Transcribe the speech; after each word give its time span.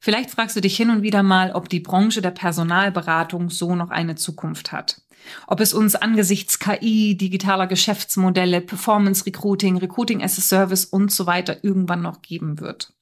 Vielleicht 0.00 0.30
fragst 0.30 0.56
du 0.56 0.60
dich 0.60 0.76
hin 0.76 0.90
und 0.90 1.02
wieder 1.02 1.22
mal, 1.22 1.52
ob 1.52 1.68
die 1.68 1.80
Branche 1.80 2.22
der 2.22 2.30
Personalberatung 2.30 3.50
so 3.50 3.74
noch 3.74 3.90
eine 3.90 4.14
Zukunft 4.14 4.70
hat. 4.70 5.02
Ob 5.46 5.60
es 5.60 5.74
uns 5.74 5.96
angesichts 5.96 6.58
KI, 6.58 7.16
digitaler 7.16 7.66
Geschäftsmodelle, 7.66 8.60
Performance 8.60 9.26
Recruiting, 9.26 9.76
Recruiting 9.78 10.22
as 10.22 10.38
a 10.38 10.42
Service 10.42 10.84
und 10.84 11.10
so 11.10 11.26
weiter 11.26 11.64
irgendwann 11.64 12.02
noch 12.02 12.22
geben 12.22 12.60
wird. 12.60 12.92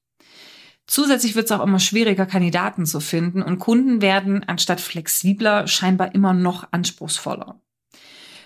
Zusätzlich 0.87 1.35
wird 1.35 1.47
es 1.47 1.53
auch 1.53 1.63
immer 1.63 1.81
schwieriger, 1.81 2.27
Kandidaten 2.27 2.87
zu 2.87 3.01
finden 3.01 3.43
und 3.43 3.59
Kunden 3.59 4.01
werden 4.01 4.45
anstatt 4.45 4.81
flexibler 4.81 5.67
scheinbar 5.67 6.15
immer 6.15 6.33
noch 6.33 6.73
anspruchsvoller. 6.73 7.61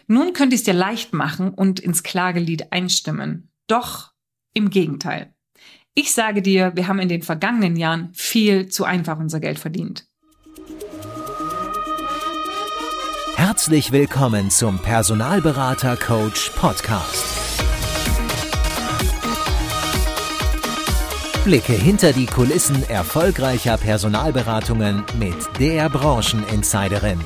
Nun 0.07 0.32
könnte 0.32 0.55
ich 0.55 0.62
es 0.62 0.64
dir 0.64 0.75
leicht 0.75 1.12
machen 1.12 1.51
und 1.51 1.79
ins 1.79 2.03
Klagelied 2.03 2.73
einstimmen. 2.73 3.53
Doch 3.69 4.12
im 4.55 4.71
Gegenteil. 4.71 5.35
Ich 6.03 6.14
sage 6.14 6.41
dir, 6.41 6.73
wir 6.77 6.89
haben 6.89 6.98
in 6.98 7.11
den 7.11 7.21
vergangenen 7.21 7.77
Jahren 7.77 8.09
viel 8.14 8.69
zu 8.69 8.85
einfach 8.85 9.19
unser 9.19 9.39
Geld 9.39 9.59
verdient. 9.59 10.07
Herzlich 13.37 13.93
willkommen 13.93 14.48
zum 14.48 14.79
Personalberater 14.79 15.98
Coach 15.98 16.52
Podcast. 16.57 17.27
Blicke 21.45 21.74
hinter 21.74 22.15
die 22.15 22.24
Kulissen 22.24 22.82
erfolgreicher 22.88 23.77
Personalberatungen 23.77 25.05
mit 25.19 25.37
der 25.59 25.91
Brancheninsiderin 25.91 27.21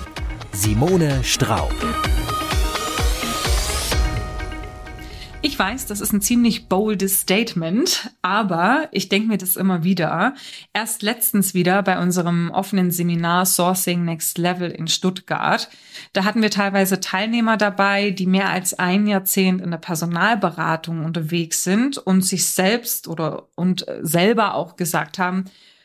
Simone 0.50 1.22
Straub. 1.22 1.72
Ich 5.44 5.58
weiß, 5.58 5.84
das 5.84 6.00
ist 6.00 6.14
ein 6.14 6.22
ziemlich 6.22 6.70
boldes 6.70 7.20
Statement, 7.20 8.10
aber 8.22 8.88
ich 8.92 9.10
denke 9.10 9.28
mir 9.28 9.36
das 9.36 9.56
immer 9.56 9.84
wieder. 9.84 10.32
Erst 10.72 11.02
letztens 11.02 11.52
wieder 11.52 11.82
bei 11.82 12.00
unserem 12.00 12.50
offenen 12.50 12.90
Seminar 12.90 13.44
Sourcing 13.44 14.06
Next 14.06 14.38
Level 14.38 14.70
in 14.70 14.88
Stuttgart. 14.88 15.68
Da 16.14 16.24
hatten 16.24 16.40
wir 16.40 16.50
teilweise 16.50 16.98
Teilnehmer 16.98 17.58
dabei, 17.58 18.10
die 18.10 18.24
mehr 18.24 18.48
als 18.48 18.72
ein 18.78 19.06
Jahrzehnt 19.06 19.60
in 19.60 19.70
der 19.70 19.76
Personalberatung 19.76 21.04
unterwegs 21.04 21.62
sind 21.62 21.98
und 21.98 22.24
sich 22.24 22.46
selbst 22.46 23.06
oder 23.06 23.48
und 23.54 23.84
selber 24.00 24.54
auch 24.54 24.76
gesagt 24.76 25.18
haben, 25.18 25.44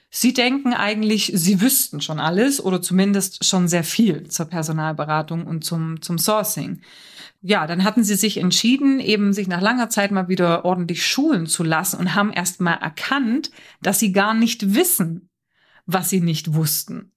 Sie 0.10 0.34
denken 0.34 0.74
eigentlich, 0.74 1.32
Sie 1.36 1.62
wüssten 1.62 2.02
schon 2.02 2.20
alles 2.20 2.64
oder 2.64 2.82
zumindest 2.82 3.46
schon 3.46 3.68
sehr 3.68 3.84
viel 3.84 4.28
zur 4.28 4.48
Personalberatung 4.48 5.46
und 5.46 5.64
zum, 5.64 6.02
zum 6.02 6.18
Sourcing 6.18 6.82
ja, 7.42 7.68
dann 7.68 7.84
hatten 7.84 8.04
sie 8.04 8.16
sich 8.16 8.38
entschieden, 8.38 9.00
eben 9.00 9.34
sich 9.34 9.48
nach 9.48 9.62
langer 9.62 9.90
Zeit 9.90 10.12
mal 10.12 10.28
wieder 10.28 10.66
ordentlich 10.66 11.06
schulen 11.06 11.48
zu 11.48 11.64
lassen 11.64 11.98
und 11.98 12.16
haben 12.16 12.34
erst 12.34 12.60
mal 12.60 12.74
erkannt, 12.74 13.52
dass 13.82 14.00
sie 14.00 14.12
gar 14.12 14.34
nicht 14.34 14.76
wissen, 14.76 15.30
was 15.86 16.10
sie 16.10 16.22
nicht 16.22 16.54
wussten. 16.54 17.14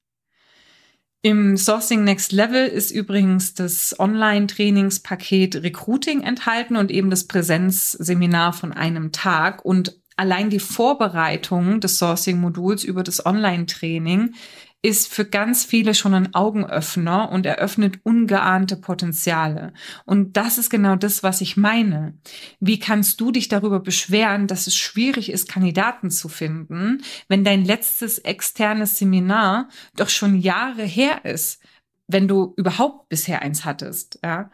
Im 1.24 1.56
Sourcing 1.56 2.02
Next 2.02 2.32
Level 2.32 2.66
ist 2.66 2.90
übrigens 2.90 3.54
das 3.54 3.98
Online-Trainingspaket 3.98 5.56
Recruiting 5.62 6.22
enthalten 6.22 6.76
und 6.76 6.90
eben 6.90 7.10
das 7.10 7.28
Präsenzseminar 7.28 8.52
von 8.52 8.72
einem 8.72 9.12
Tag. 9.12 9.64
Und 9.64 10.01
allein 10.22 10.50
die 10.50 10.60
Vorbereitung 10.60 11.80
des 11.80 11.98
Sourcing-Moduls 11.98 12.84
über 12.84 13.02
das 13.02 13.26
Online-Training 13.26 14.34
ist 14.80 15.12
für 15.12 15.24
ganz 15.24 15.64
viele 15.64 15.94
schon 15.94 16.14
ein 16.14 16.32
Augenöffner 16.32 17.32
und 17.32 17.44
eröffnet 17.44 17.98
ungeahnte 18.04 18.76
Potenziale. 18.76 19.72
Und 20.04 20.36
das 20.36 20.58
ist 20.58 20.70
genau 20.70 20.94
das, 20.94 21.24
was 21.24 21.40
ich 21.40 21.56
meine. 21.56 22.14
Wie 22.60 22.78
kannst 22.78 23.20
du 23.20 23.32
dich 23.32 23.48
darüber 23.48 23.80
beschweren, 23.80 24.46
dass 24.46 24.68
es 24.68 24.76
schwierig 24.76 25.28
ist, 25.28 25.48
Kandidaten 25.48 26.08
zu 26.12 26.28
finden, 26.28 27.02
wenn 27.26 27.42
dein 27.42 27.64
letztes 27.64 28.20
externes 28.20 28.98
Seminar 28.98 29.68
doch 29.96 30.08
schon 30.08 30.40
Jahre 30.40 30.84
her 30.84 31.24
ist, 31.24 31.60
wenn 32.06 32.28
du 32.28 32.54
überhaupt 32.56 33.08
bisher 33.08 33.42
eins 33.42 33.64
hattest, 33.64 34.20
ja? 34.22 34.52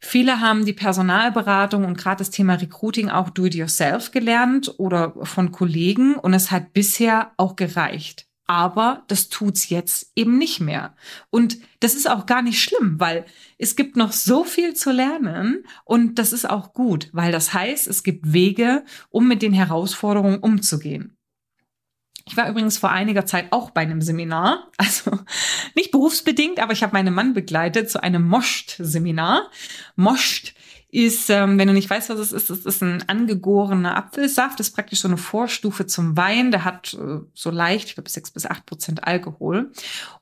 Viele 0.00 0.40
haben 0.40 0.64
die 0.64 0.72
Personalberatung 0.72 1.84
und 1.84 1.98
gerade 1.98 2.18
das 2.18 2.30
Thema 2.30 2.54
Recruiting 2.54 3.10
auch 3.10 3.30
do-it-yourself 3.30 4.10
gelernt 4.10 4.74
oder 4.78 5.14
von 5.22 5.50
Kollegen 5.50 6.14
und 6.14 6.34
es 6.34 6.50
hat 6.50 6.72
bisher 6.72 7.32
auch 7.36 7.56
gereicht 7.56 8.28
aber 8.48 9.04
das 9.08 9.28
tut's 9.28 9.68
jetzt 9.68 10.10
eben 10.16 10.38
nicht 10.38 10.58
mehr. 10.58 10.96
Und 11.28 11.58
das 11.80 11.94
ist 11.94 12.10
auch 12.10 12.24
gar 12.24 12.40
nicht 12.40 12.60
schlimm, 12.60 12.98
weil 12.98 13.26
es 13.58 13.76
gibt 13.76 13.96
noch 13.96 14.10
so 14.10 14.42
viel 14.42 14.74
zu 14.74 14.90
lernen 14.90 15.64
und 15.84 16.18
das 16.18 16.32
ist 16.32 16.48
auch 16.48 16.72
gut, 16.72 17.10
weil 17.12 17.30
das 17.30 17.52
heißt, 17.52 17.86
es 17.86 18.02
gibt 18.02 18.32
Wege, 18.32 18.84
um 19.10 19.28
mit 19.28 19.42
den 19.42 19.52
Herausforderungen 19.52 20.38
umzugehen. 20.38 21.17
Ich 22.26 22.36
war 22.36 22.48
übrigens 22.48 22.78
vor 22.78 22.90
einiger 22.90 23.24
Zeit 23.24 23.46
auch 23.52 23.70
bei 23.70 23.80
einem 23.80 24.02
Seminar, 24.02 24.68
also 24.76 25.18
nicht 25.74 25.90
berufsbedingt, 25.90 26.60
aber 26.60 26.72
ich 26.72 26.82
habe 26.82 26.92
meinen 26.92 27.14
Mann 27.14 27.34
begleitet 27.34 27.90
zu 27.90 28.02
einem 28.02 28.28
Moscht-Seminar. 28.28 29.50
Moscht 29.96 30.54
ist, 30.90 31.28
ähm, 31.28 31.58
wenn 31.58 31.68
du 31.68 31.74
nicht 31.74 31.90
weißt, 31.90 32.08
was 32.08 32.18
es 32.18 32.32
ist, 32.32 32.48
es 32.48 32.64
ist 32.64 32.82
ein 32.82 33.06
angegorener 33.08 33.96
Apfelsaft, 33.96 34.58
das 34.58 34.68
ist 34.68 34.74
praktisch 34.74 35.00
so 35.00 35.08
eine 35.08 35.18
Vorstufe 35.18 35.86
zum 35.86 36.16
Wein. 36.16 36.50
Der 36.50 36.64
hat 36.64 36.94
äh, 36.94 37.20
so 37.34 37.50
leicht, 37.50 37.88
ich 37.88 37.94
glaube, 37.94 38.08
sechs 38.08 38.30
bis 38.30 38.46
acht 38.46 38.64
Prozent 38.64 39.04
Alkohol. 39.04 39.70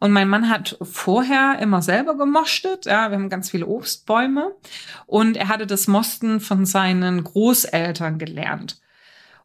Und 0.01 0.11
mein 0.11 0.28
Mann 0.28 0.51
hat 0.51 0.77
vorher 0.83 1.59
immer 1.61 1.83
selber 1.83 2.17
gemoschtet. 2.17 2.84
Ja, 2.84 3.11
wir 3.11 3.17
haben 3.17 3.28
ganz 3.28 3.51
viele 3.51 3.67
Obstbäume. 3.67 4.57
Und 5.07 5.37
er 5.37 5.49
hatte 5.49 5.69
das 5.69 5.87
Mosten 5.87 6.41
von 6.41 6.67
seinen 6.67 7.23
Großeltern 7.23 8.19
gelernt. 8.19 8.81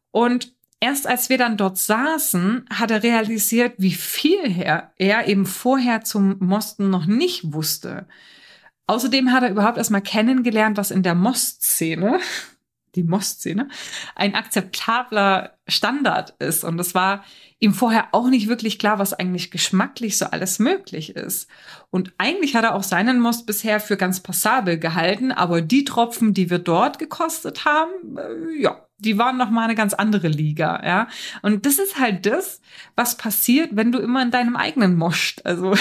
Und 0.10 0.54
erst 0.82 1.08
als 1.08 1.30
wir 1.30 1.38
dann 1.38 1.56
dort 1.56 1.78
saßen, 1.78 2.66
hat 2.70 2.92
er 2.92 3.04
realisiert, 3.04 3.76
wie 3.78 3.94
viel 3.94 4.60
er, 4.60 4.92
er 4.98 5.28
eben 5.30 5.46
vorher 5.46 6.04
zum 6.04 6.36
Mosten 6.40 6.90
noch 6.90 7.06
nicht 7.06 7.54
wusste. 7.54 8.08
Außerdem 8.88 9.32
hat 9.32 9.44
er 9.44 9.52
überhaupt 9.52 9.78
erstmal 9.78 10.02
kennengelernt, 10.02 10.76
was 10.76 10.92
in 10.92 11.04
der 11.04 11.16
Most-Szene, 11.16 12.20
die 12.96 13.04
Most-Szene, 13.04 13.70
ein 14.16 14.36
akzeptabler 14.36 15.58
Standard 15.68 16.36
ist. 16.40 16.64
Und 16.64 16.80
es 16.80 16.94
war 16.94 17.24
ihm 17.60 17.74
vorher 17.74 18.10
auch 18.12 18.28
nicht 18.28 18.48
wirklich 18.48 18.80
klar, 18.80 19.00
was 19.00 19.14
eigentlich 19.14 19.52
geschmacklich 19.52 20.18
so 20.18 20.26
alles 20.26 20.60
möglich 20.60 21.16
ist. 21.16 21.50
Und 21.90 22.14
eigentlich 22.18 22.56
hat 22.56 22.64
er 22.64 22.76
auch 22.76 22.84
seinen 22.84 23.20
Most 23.20 23.46
bisher 23.46 23.80
für 23.80 23.98
ganz 23.98 24.20
passabel 24.20 24.78
gehalten, 24.80 25.32
aber 25.32 25.62
die 25.62 25.84
Tropfen, 25.84 26.34
die 26.34 26.50
wir 26.50 26.60
dort 26.60 27.00
gekostet 27.00 27.66
haben, 27.66 28.18
äh, 28.18 28.62
ja, 28.62 28.86
die 28.98 29.18
waren 29.18 29.38
noch 29.38 29.50
mal 29.50 29.64
eine 29.64 29.76
ganz 29.76 29.94
andere 29.94 30.28
Liga, 30.28 30.82
ja. 30.86 31.08
Und 31.42 31.66
das 31.66 31.80
ist 31.80 32.00
halt 32.00 32.26
das, 32.26 32.62
was 32.96 33.18
passiert, 33.18 33.70
wenn 33.74 33.92
du 33.92 34.00
immer 34.00 34.22
in 34.22 34.32
deinem 34.32 34.56
eigenen 34.56 34.96
moscht. 34.96 35.42
Also 35.44 35.76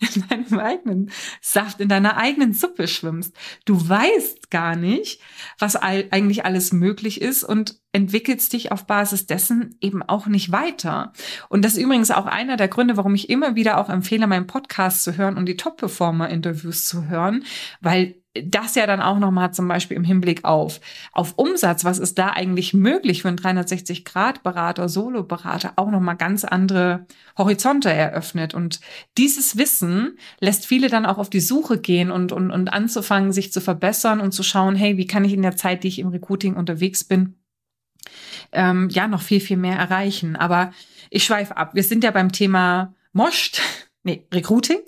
in 0.14 0.28
deinem 0.28 0.58
eigenen 0.58 1.10
Saft, 1.40 1.80
in 1.80 1.88
deiner 1.88 2.16
eigenen 2.16 2.52
Suppe 2.52 2.88
schwimmst. 2.88 3.34
Du 3.64 3.88
weißt 3.88 4.50
gar 4.50 4.76
nicht, 4.76 5.20
was 5.58 5.76
eigentlich 5.76 6.44
alles 6.44 6.72
möglich 6.72 7.20
ist 7.20 7.44
und 7.44 7.80
entwickelst 7.96 8.52
dich 8.52 8.72
auf 8.72 8.86
Basis 8.86 9.26
dessen 9.26 9.74
eben 9.80 10.02
auch 10.02 10.26
nicht 10.26 10.52
weiter. 10.52 11.14
Und 11.48 11.64
das 11.64 11.72
ist 11.72 11.82
übrigens 11.82 12.10
auch 12.10 12.26
einer 12.26 12.58
der 12.58 12.68
Gründe, 12.68 12.98
warum 12.98 13.14
ich 13.14 13.30
immer 13.30 13.54
wieder 13.54 13.78
auch 13.78 13.88
empfehle, 13.88 14.26
meinen 14.26 14.46
Podcast 14.46 15.02
zu 15.02 15.16
hören 15.16 15.38
und 15.38 15.46
die 15.46 15.56
Top-Performer-Interviews 15.56 16.84
zu 16.84 17.08
hören, 17.08 17.44
weil 17.80 18.16
das 18.44 18.74
ja 18.74 18.86
dann 18.86 19.00
auch 19.00 19.18
nochmal 19.18 19.54
zum 19.54 19.66
Beispiel 19.66 19.96
im 19.96 20.04
Hinblick 20.04 20.44
auf, 20.44 20.82
auf 21.12 21.38
Umsatz, 21.38 21.86
was 21.86 21.98
ist 21.98 22.18
da 22.18 22.32
eigentlich 22.32 22.74
möglich 22.74 23.22
für 23.22 23.28
einen 23.28 23.38
360-Grad-Berater, 23.38 24.90
Solo-Berater, 24.90 25.72
auch 25.76 25.90
nochmal 25.90 26.18
ganz 26.18 26.44
andere 26.44 27.06
Horizonte 27.38 27.90
eröffnet. 27.90 28.52
Und 28.52 28.80
dieses 29.16 29.56
Wissen 29.56 30.18
lässt 30.38 30.66
viele 30.66 30.88
dann 30.90 31.06
auch 31.06 31.16
auf 31.16 31.30
die 31.30 31.40
Suche 31.40 31.78
gehen 31.78 32.10
und, 32.10 32.30
und, 32.30 32.50
und 32.50 32.68
anzufangen, 32.68 33.32
sich 33.32 33.54
zu 33.54 33.62
verbessern 33.62 34.20
und 34.20 34.32
zu 34.32 34.42
schauen, 34.42 34.76
hey, 34.76 34.98
wie 34.98 35.06
kann 35.06 35.24
ich 35.24 35.32
in 35.32 35.40
der 35.40 35.56
Zeit, 35.56 35.82
die 35.82 35.88
ich 35.88 35.98
im 35.98 36.08
Recruiting 36.08 36.56
unterwegs 36.56 37.02
bin, 37.02 37.36
ähm, 38.52 38.88
ja, 38.90 39.08
noch 39.08 39.22
viel, 39.22 39.40
viel 39.40 39.56
mehr 39.56 39.76
erreichen. 39.76 40.36
Aber 40.36 40.72
ich 41.10 41.24
schweife 41.24 41.56
ab. 41.56 41.74
Wir 41.74 41.82
sind 41.82 42.04
ja 42.04 42.10
beim 42.10 42.32
Thema 42.32 42.94
Moscht, 43.12 43.60
nee, 44.02 44.26
Recruiting. 44.32 44.80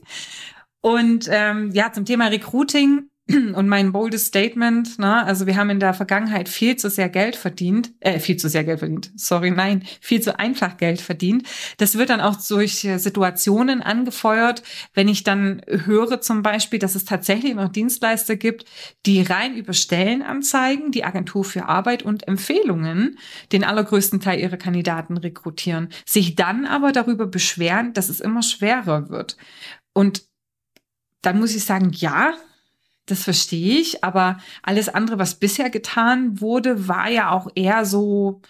Und 0.80 1.28
ähm, 1.30 1.70
ja, 1.72 1.92
zum 1.92 2.04
Thema 2.04 2.28
Recruiting 2.28 3.10
und 3.28 3.68
mein 3.68 3.92
boldes 3.92 4.26
Statement, 4.26 4.98
ne, 4.98 5.24
also 5.24 5.46
wir 5.46 5.56
haben 5.56 5.68
in 5.68 5.80
der 5.80 5.92
Vergangenheit 5.92 6.48
viel 6.48 6.76
zu 6.76 6.88
sehr 6.88 7.10
Geld 7.10 7.36
verdient, 7.36 7.92
äh, 8.00 8.20
viel 8.20 8.38
zu 8.38 8.48
sehr 8.48 8.64
Geld 8.64 8.78
verdient, 8.78 9.10
sorry, 9.16 9.50
nein, 9.50 9.84
viel 10.00 10.22
zu 10.22 10.38
einfach 10.38 10.78
Geld 10.78 11.00
verdient. 11.00 11.46
Das 11.76 11.98
wird 11.98 12.08
dann 12.08 12.22
auch 12.22 12.36
durch 12.48 12.88
Situationen 12.96 13.82
angefeuert, 13.82 14.62
wenn 14.94 15.08
ich 15.08 15.24
dann 15.24 15.60
höre 15.66 16.22
zum 16.22 16.42
Beispiel, 16.42 16.78
dass 16.78 16.94
es 16.94 17.04
tatsächlich 17.04 17.54
noch 17.54 17.68
Dienstleister 17.68 18.36
gibt, 18.36 18.64
die 19.04 19.20
rein 19.20 19.54
über 19.56 19.74
Stellenanzeigen, 19.74 20.90
die 20.90 21.04
Agentur 21.04 21.44
für 21.44 21.66
Arbeit 21.66 22.02
und 22.02 22.26
Empfehlungen 22.28 23.18
den 23.52 23.62
allergrößten 23.62 24.20
Teil 24.20 24.40
ihrer 24.40 24.56
Kandidaten 24.56 25.18
rekrutieren, 25.18 25.90
sich 26.06 26.34
dann 26.34 26.64
aber 26.64 26.92
darüber 26.92 27.26
beschweren, 27.26 27.92
dass 27.92 28.08
es 28.08 28.20
immer 28.20 28.42
schwerer 28.42 29.10
wird. 29.10 29.36
Und 29.92 30.22
dann 31.20 31.40
muss 31.40 31.54
ich 31.54 31.64
sagen, 31.64 31.90
ja, 31.92 32.34
das 33.10 33.24
verstehe 33.24 33.78
ich, 33.78 34.04
aber 34.04 34.38
alles 34.62 34.88
andere, 34.88 35.18
was 35.18 35.36
bisher 35.36 35.70
getan 35.70 36.40
wurde, 36.40 36.88
war 36.88 37.10
ja 37.10 37.30
auch 37.30 37.48
eher 37.54 37.84
so 37.84 38.40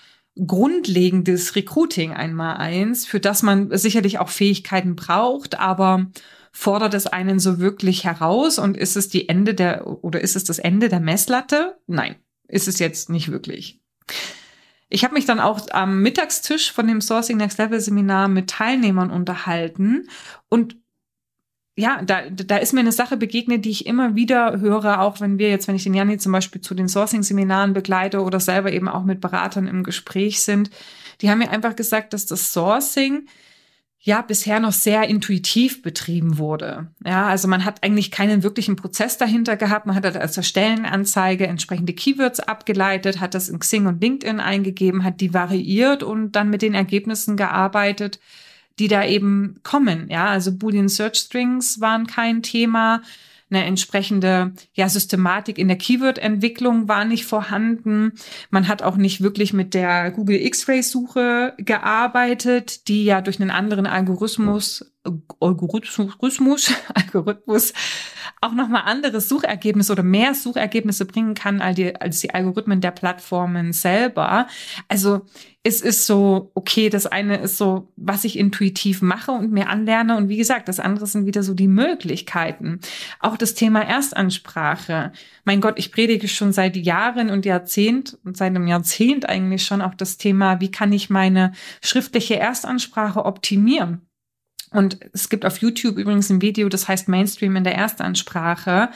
grundlegendes 0.47 1.57
Recruiting 1.57 2.13
einmal 2.13 2.57
eins, 2.57 3.07
für 3.07 3.21
das 3.21 3.43
man 3.43 3.77
sicherlich 3.77 4.19
auch 4.19 4.29
Fähigkeiten 4.29 4.95
braucht, 4.95 5.59
aber 5.59 6.07
fordert 6.53 6.95
es 6.95 7.07
einen 7.07 7.39
so 7.39 7.59
wirklich 7.59 8.05
heraus 8.05 8.59
und 8.59 8.77
ist 8.77 8.97
es 8.97 9.09
die 9.09 9.29
Ende 9.29 9.55
der 9.55 9.87
oder 9.87 10.21
ist 10.21 10.37
es 10.37 10.45
das 10.45 10.59
Ende 10.59 10.89
der 10.89 11.01
Messlatte? 11.01 11.79
Nein, 11.87 12.17
ist 12.47 12.69
es 12.69 12.79
jetzt 12.79 13.11
nicht 13.11 13.31
wirklich. 13.31 13.81
Ich 14.89 15.05
habe 15.05 15.15
mich 15.15 15.27
dann 15.27 15.41
auch 15.41 15.61
am 15.71 16.01
Mittagstisch 16.01 16.73
von 16.73 16.87
dem 16.87 17.01
Sourcing 17.01 17.37
Next 17.37 17.59
Level 17.59 17.81
Seminar 17.81 18.29
mit 18.29 18.49
Teilnehmern 18.49 19.11
unterhalten 19.11 20.09
und 20.49 20.77
ja, 21.79 22.03
da, 22.03 22.23
da 22.29 22.57
ist 22.57 22.73
mir 22.73 22.81
eine 22.81 22.91
Sache 22.91 23.17
begegnet, 23.17 23.65
die 23.65 23.71
ich 23.71 23.87
immer 23.87 24.17
wieder 24.17 24.59
höre, 24.59 25.01
auch 25.01 25.21
wenn 25.21 25.39
wir 25.39 25.49
jetzt, 25.49 25.69
wenn 25.69 25.77
ich 25.77 25.85
den 25.85 25.95
Janni 25.95 26.19
zum 26.19 26.33
Beispiel 26.33 26.61
zu 26.61 26.75
den 26.75 26.89
Sourcing-Seminaren 26.89 27.73
begleite 27.73 28.23
oder 28.23 28.41
selber 28.41 28.73
eben 28.73 28.89
auch 28.89 29.05
mit 29.05 29.21
Beratern 29.21 29.69
im 29.69 29.85
Gespräch 29.85 30.43
sind, 30.43 30.71
die 31.21 31.31
haben 31.31 31.39
mir 31.39 31.51
einfach 31.51 31.77
gesagt, 31.77 32.15
dass 32.15 32.27
das 32.27 32.53
Sourcing 32.53 33.29
ja 34.01 34.23
bisher 34.23 34.59
noch 34.59 34.73
sehr 34.73 35.09
intuitiv 35.09 35.83
betrieben 35.83 36.39
wurde. 36.39 36.89
Ja, 37.05 37.29
also 37.29 37.47
man 37.47 37.65
hat 37.65 37.85
eigentlich 37.85 38.11
keinen 38.11 38.43
wirklichen 38.43 38.75
Prozess 38.75 39.17
dahinter 39.17 39.57
gehabt. 39.57 39.87
Man 39.87 39.95
hat 39.95 40.05
halt 40.05 40.17
als 40.17 40.45
Stellenanzeige 40.45 41.47
entsprechende 41.47 41.93
Keywords 41.93 42.41
abgeleitet, 42.41 43.21
hat 43.21 43.35
das 43.35 43.49
in 43.49 43.61
Xing 43.61 43.87
und 43.87 44.03
LinkedIn 44.03 44.41
eingegeben, 44.41 45.05
hat 45.05 45.21
die 45.21 45.33
variiert 45.33 46.03
und 46.03 46.33
dann 46.33 46.51
mit 46.51 46.63
den 46.63 46.75
Ergebnissen 46.75 47.37
gearbeitet 47.37 48.19
die 48.79 48.89
da 48.89 49.05
eben 49.05 49.61
kommen. 49.63 50.09
Ja, 50.11 50.27
also 50.27 50.57
Boolean 50.57 50.89
Search 50.89 51.17
Strings 51.17 51.81
waren 51.81 52.07
kein 52.07 52.43
Thema. 52.43 53.03
Eine 53.51 53.65
entsprechende 53.65 54.53
ja, 54.75 54.89
Systematik 54.91 55.57
in 55.57 55.69
der 55.69 55.79
Keyword-Entwicklung 55.79 56.87
war 56.87 57.07
nicht 57.07 57.25
vorhanden. 57.25 58.13
Man 58.51 58.69
hat 58.69 58.83
auch 58.83 58.97
nicht 58.97 59.23
wirklich 59.23 59.55
mit 59.55 59.73
der 59.73 60.11
Google 60.11 60.37
X-Ray-Suche 60.37 61.55
gearbeitet, 61.57 62.89
die 62.89 63.05
ja 63.05 63.23
durch 63.23 63.41
einen 63.41 63.51
anderen 63.51 63.87
Algorithmus, 63.87 64.93
Algorithmus, 65.41 66.73
Algorithmus 66.95 67.73
auch 68.41 68.53
nochmal 68.53 68.83
andere 68.85 69.21
Suchergebnisse 69.21 69.93
oder 69.93 70.03
mehr 70.03 70.35
Suchergebnisse 70.35 71.05
bringen 71.07 71.35
kann 71.35 71.61
als 71.61 71.77
die, 71.77 72.01
als 72.01 72.21
die 72.21 72.35
Algorithmen 72.35 72.81
der 72.81 72.93
Plattformen 72.93 73.73
selber. 73.73 74.47
Also 74.87 75.23
es 75.65 75.81
ist 75.81 76.07
so, 76.07 76.53
okay, 76.55 76.89
das 76.89 77.07
eine 77.07 77.39
ist 77.39 77.59
so, 77.59 77.93
was 77.97 78.25
ich 78.25 78.39
intuitiv 78.39 79.03
mache 79.03 79.33
und 79.33 79.51
mir 79.53 79.69
anlerne. 79.69 80.17
Und 80.17 80.29
wie 80.29 80.37
gesagt, 80.37 80.69
das 80.69 80.79
andere 80.79 81.07
sind 81.07 81.27
wieder 81.27 81.43
so 81.43 81.55
die 81.55 81.69
Möglichkeiten. 81.69 82.81
Auch 83.21 83.37
das 83.37 83.55
Thema 83.55 83.83
Erstansprache. 83.83 85.13
Mein 85.45 85.61
Gott, 85.61 85.79
ich 85.79 85.91
predige 85.91 86.29
schon 86.29 86.53
seit 86.53 86.77
Jahren 86.77 87.31
und 87.31 87.45
Jahrzehnt 87.45 88.19
und 88.25 88.37
seit 88.37 88.51
einem 88.55 88.69
Jahrzehnt 88.69 89.29
eigentlich 89.29 89.65
schon 89.65 89.83
auch 89.83 89.95
das 89.95 90.17
Thema, 90.17 90.61
wie 90.61 90.71
kann 90.71 90.93
ich 90.93 91.11
meine 91.11 91.53
schriftliche 91.83 92.39
Erstansprache 92.39 93.25
optimieren? 93.25 94.08
Und 94.71 94.99
es 95.13 95.29
gibt 95.29 95.45
auf 95.45 95.59
YouTube 95.59 95.97
übrigens 95.97 96.31
ein 96.31 96.43
Video, 96.43 96.69
das 96.69 96.89
heißt 96.89 97.09
Mainstream 97.09 97.57
in 97.57 97.65
der 97.65 97.75
Erstansprache. 97.75 98.91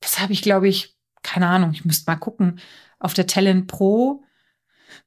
Das 0.00 0.20
habe 0.20 0.32
ich, 0.32 0.42
glaube 0.42 0.68
ich, 0.68 0.96
keine 1.22 1.48
Ahnung, 1.48 1.72
ich 1.72 1.84
müsste 1.84 2.10
mal 2.10 2.16
gucken. 2.16 2.60
Auf 2.98 3.14
der 3.14 3.26
Talent 3.26 3.66
Pro 3.66 4.22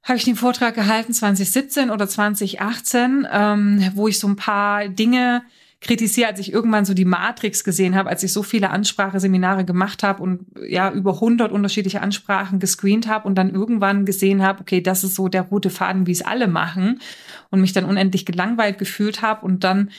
habe 0.03 0.17
ich 0.17 0.23
den 0.23 0.35
Vortrag 0.35 0.75
gehalten 0.75 1.13
2017 1.13 1.89
oder 1.89 2.07
2018, 2.07 3.27
ähm, 3.31 3.91
wo 3.95 4.07
ich 4.07 4.19
so 4.19 4.27
ein 4.27 4.35
paar 4.35 4.87
Dinge 4.87 5.43
kritisiere, 5.83 6.29
als 6.29 6.39
ich 6.39 6.51
irgendwann 6.51 6.85
so 6.85 6.93
die 6.93 7.05
Matrix 7.05 7.63
gesehen 7.63 7.95
habe, 7.95 8.09
als 8.09 8.23
ich 8.23 8.33
so 8.33 8.41
viele 8.41 8.69
Anspracheseminare 8.69 9.65
gemacht 9.65 10.01
habe 10.01 10.23
und 10.23 10.45
ja 10.67 10.91
über 10.91 11.15
100 11.15 11.51
unterschiedliche 11.51 12.01
Ansprachen 12.01 12.59
gescreent 12.59 13.07
habe 13.07 13.27
und 13.27 13.35
dann 13.35 13.53
irgendwann 13.53 14.05
gesehen 14.05 14.41
habe, 14.41 14.61
okay, 14.61 14.81
das 14.81 15.03
ist 15.03 15.15
so 15.15 15.27
der 15.27 15.43
rote 15.43 15.69
Faden, 15.69 16.07
wie 16.07 16.13
es 16.13 16.21
alle 16.21 16.47
machen 16.47 17.01
und 17.51 17.61
mich 17.61 17.73
dann 17.73 17.85
unendlich 17.85 18.25
gelangweilt 18.25 18.77
gefühlt 18.77 19.21
habe 19.21 19.45
und 19.45 19.63
dann 19.63 19.91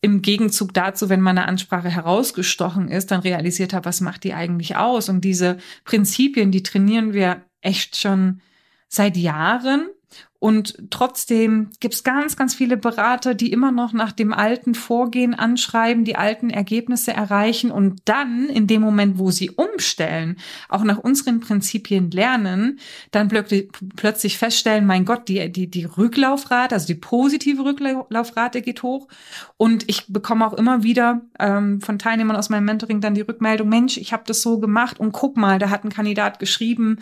im 0.00 0.22
Gegenzug 0.22 0.72
dazu, 0.72 1.08
wenn 1.08 1.20
meine 1.20 1.48
Ansprache 1.48 1.88
herausgestochen 1.88 2.88
ist, 2.88 3.10
dann 3.10 3.20
realisiert 3.20 3.72
habe, 3.72 3.86
was 3.86 4.00
macht 4.00 4.22
die 4.24 4.34
eigentlich 4.34 4.76
aus? 4.76 5.08
Und 5.08 5.22
diese 5.22 5.56
Prinzipien, 5.84 6.52
die 6.52 6.62
trainieren 6.62 7.12
wir 7.12 7.42
echt 7.60 7.96
schon 7.96 8.40
seit 8.86 9.16
Jahren. 9.16 9.88
Und 10.44 10.90
trotzdem 10.90 11.70
gibt 11.80 11.94
es 11.94 12.04
ganz, 12.04 12.36
ganz 12.36 12.54
viele 12.54 12.76
Berater, 12.76 13.32
die 13.32 13.50
immer 13.50 13.72
noch 13.72 13.94
nach 13.94 14.12
dem 14.12 14.34
alten 14.34 14.74
Vorgehen 14.74 15.32
anschreiben, 15.32 16.04
die 16.04 16.16
alten 16.16 16.50
Ergebnisse 16.50 17.14
erreichen 17.14 17.70
und 17.70 18.02
dann 18.04 18.50
in 18.50 18.66
dem 18.66 18.82
Moment, 18.82 19.18
wo 19.18 19.30
sie 19.30 19.50
umstellen, 19.52 20.36
auch 20.68 20.84
nach 20.84 20.98
unseren 20.98 21.40
Prinzipien 21.40 22.10
lernen, 22.10 22.78
dann 23.10 23.28
plötzlich 23.28 24.36
feststellen, 24.36 24.84
mein 24.84 25.06
Gott, 25.06 25.28
die, 25.28 25.50
die, 25.50 25.66
die 25.66 25.86
Rücklaufrate, 25.86 26.74
also 26.74 26.88
die 26.88 26.96
positive 26.96 27.64
Rücklaufrate 27.64 28.60
geht 28.60 28.82
hoch. 28.82 29.08
Und 29.56 29.88
ich 29.88 30.08
bekomme 30.08 30.46
auch 30.46 30.52
immer 30.52 30.82
wieder 30.82 31.22
ähm, 31.38 31.80
von 31.80 31.98
Teilnehmern 31.98 32.36
aus 32.36 32.50
meinem 32.50 32.66
Mentoring 32.66 33.00
dann 33.00 33.14
die 33.14 33.22
Rückmeldung, 33.22 33.70
Mensch, 33.70 33.96
ich 33.96 34.12
habe 34.12 34.24
das 34.26 34.42
so 34.42 34.58
gemacht 34.58 35.00
und 35.00 35.12
guck 35.12 35.38
mal, 35.38 35.58
da 35.58 35.70
hat 35.70 35.84
ein 35.84 35.90
Kandidat 35.90 36.38
geschrieben, 36.38 36.98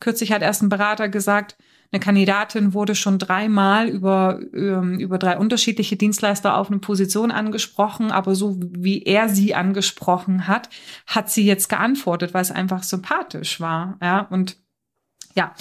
Kürzlich 0.00 0.32
hat 0.32 0.40
erst 0.40 0.62
ein 0.62 0.70
Berater 0.70 1.10
gesagt, 1.10 1.56
eine 1.92 2.00
Kandidatin 2.00 2.72
wurde 2.72 2.94
schon 2.94 3.18
dreimal 3.18 3.88
über, 3.88 4.40
ähm, 4.54 4.98
über 5.00 5.18
drei 5.18 5.38
unterschiedliche 5.38 5.96
Dienstleister 5.96 6.56
auf 6.56 6.70
eine 6.70 6.78
Position 6.78 7.30
angesprochen, 7.30 8.12
aber 8.12 8.34
so 8.34 8.56
wie 8.60 9.02
er 9.02 9.28
sie 9.28 9.54
angesprochen 9.54 10.46
hat, 10.46 10.68
hat 11.06 11.30
sie 11.30 11.44
jetzt 11.44 11.68
geantwortet, 11.68 12.32
weil 12.32 12.42
es 12.42 12.52
einfach 12.52 12.84
sympathisch 12.84 13.60
war. 13.60 13.98
Ja, 14.00 14.20
und 14.20 14.56
ja, 15.34 15.54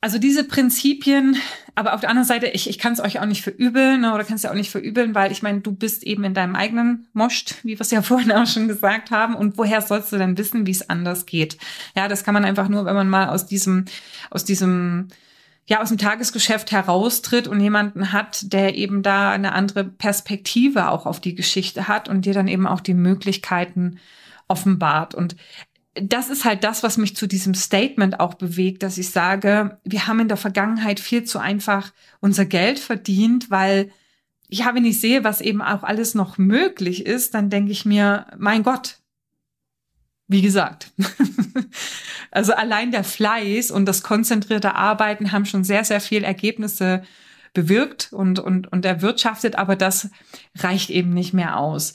also 0.00 0.18
diese 0.18 0.44
Prinzipien, 0.44 1.36
aber 1.74 1.94
auf 1.94 2.00
der 2.00 2.10
anderen 2.10 2.26
Seite, 2.26 2.46
ich, 2.46 2.68
ich 2.68 2.78
kann 2.78 2.92
es 2.92 3.00
euch 3.00 3.18
auch 3.18 3.24
nicht 3.24 3.42
verübeln 3.42 4.02
ne, 4.02 4.14
oder 4.14 4.24
kann 4.24 4.36
es 4.36 4.42
ja 4.42 4.50
auch 4.50 4.54
nicht 4.54 4.70
verübeln, 4.70 5.14
weil 5.14 5.32
ich 5.32 5.42
meine, 5.42 5.60
du 5.60 5.72
bist 5.72 6.04
eben 6.04 6.22
in 6.22 6.34
deinem 6.34 6.54
eigenen 6.54 7.08
Moscht, 7.12 7.56
wie 7.62 7.76
wir 7.76 7.80
es 7.80 7.90
ja 7.90 8.02
vorhin 8.02 8.30
auch 8.30 8.46
schon 8.46 8.68
gesagt 8.68 9.10
haben. 9.10 9.34
Und 9.34 9.58
woher 9.58 9.80
sollst 9.80 10.12
du 10.12 10.18
denn 10.18 10.38
wissen, 10.38 10.66
wie 10.66 10.70
es 10.70 10.88
anders 10.88 11.26
geht? 11.26 11.56
Ja, 11.96 12.08
das 12.08 12.24
kann 12.24 12.34
man 12.34 12.44
einfach 12.44 12.68
nur, 12.68 12.84
wenn 12.84 12.94
man 12.94 13.08
mal 13.08 13.28
aus 13.28 13.46
diesem, 13.46 13.86
aus 14.30 14.44
diesem, 14.44 15.08
ja, 15.68 15.82
aus 15.82 15.88
dem 15.88 15.98
Tagesgeschäft 15.98 16.70
heraustritt 16.70 17.48
und 17.48 17.60
jemanden 17.60 18.12
hat, 18.12 18.52
der 18.52 18.76
eben 18.76 19.02
da 19.02 19.30
eine 19.30 19.52
andere 19.52 19.84
Perspektive 19.84 20.88
auch 20.88 21.06
auf 21.06 21.20
die 21.20 21.34
Geschichte 21.34 21.88
hat 21.88 22.08
und 22.08 22.24
dir 22.24 22.34
dann 22.34 22.46
eben 22.46 22.66
auch 22.66 22.80
die 22.80 22.94
Möglichkeiten 22.94 23.98
offenbart. 24.46 25.14
Und 25.14 25.36
das 25.94 26.28
ist 26.28 26.44
halt 26.44 26.62
das, 26.62 26.82
was 26.82 26.98
mich 26.98 27.16
zu 27.16 27.26
diesem 27.26 27.54
Statement 27.54 28.20
auch 28.20 28.34
bewegt, 28.34 28.82
dass 28.82 28.98
ich 28.98 29.10
sage, 29.10 29.78
wir 29.82 30.06
haben 30.06 30.20
in 30.20 30.28
der 30.28 30.36
Vergangenheit 30.36 31.00
viel 31.00 31.24
zu 31.24 31.38
einfach 31.40 31.92
unser 32.20 32.44
Geld 32.44 32.78
verdient, 32.78 33.50
weil 33.50 33.90
ja, 34.48 34.72
wenn 34.74 34.84
ich 34.84 35.00
sehe, 35.00 35.24
was 35.24 35.40
eben 35.40 35.62
auch 35.62 35.82
alles 35.82 36.14
noch 36.14 36.38
möglich 36.38 37.04
ist, 37.04 37.34
dann 37.34 37.50
denke 37.50 37.72
ich 37.72 37.84
mir, 37.84 38.26
mein 38.38 38.62
Gott, 38.62 38.98
wie 40.28 40.42
gesagt. 40.42 40.92
also 42.30 42.52
allein 42.52 42.90
der 42.90 43.04
Fleiß 43.04 43.70
und 43.70 43.86
das 43.86 44.02
konzentrierte 44.02 44.74
Arbeiten 44.74 45.32
haben 45.32 45.46
schon 45.46 45.64
sehr, 45.64 45.84
sehr 45.84 46.00
viel 46.00 46.24
Ergebnisse 46.24 47.02
bewirkt 47.54 48.12
und, 48.12 48.38
und, 48.38 48.70
und 48.70 48.84
erwirtschaftet, 48.84 49.56
aber 49.56 49.76
das 49.76 50.10
reicht 50.56 50.90
eben 50.90 51.10
nicht 51.10 51.32
mehr 51.32 51.58
aus. 51.58 51.94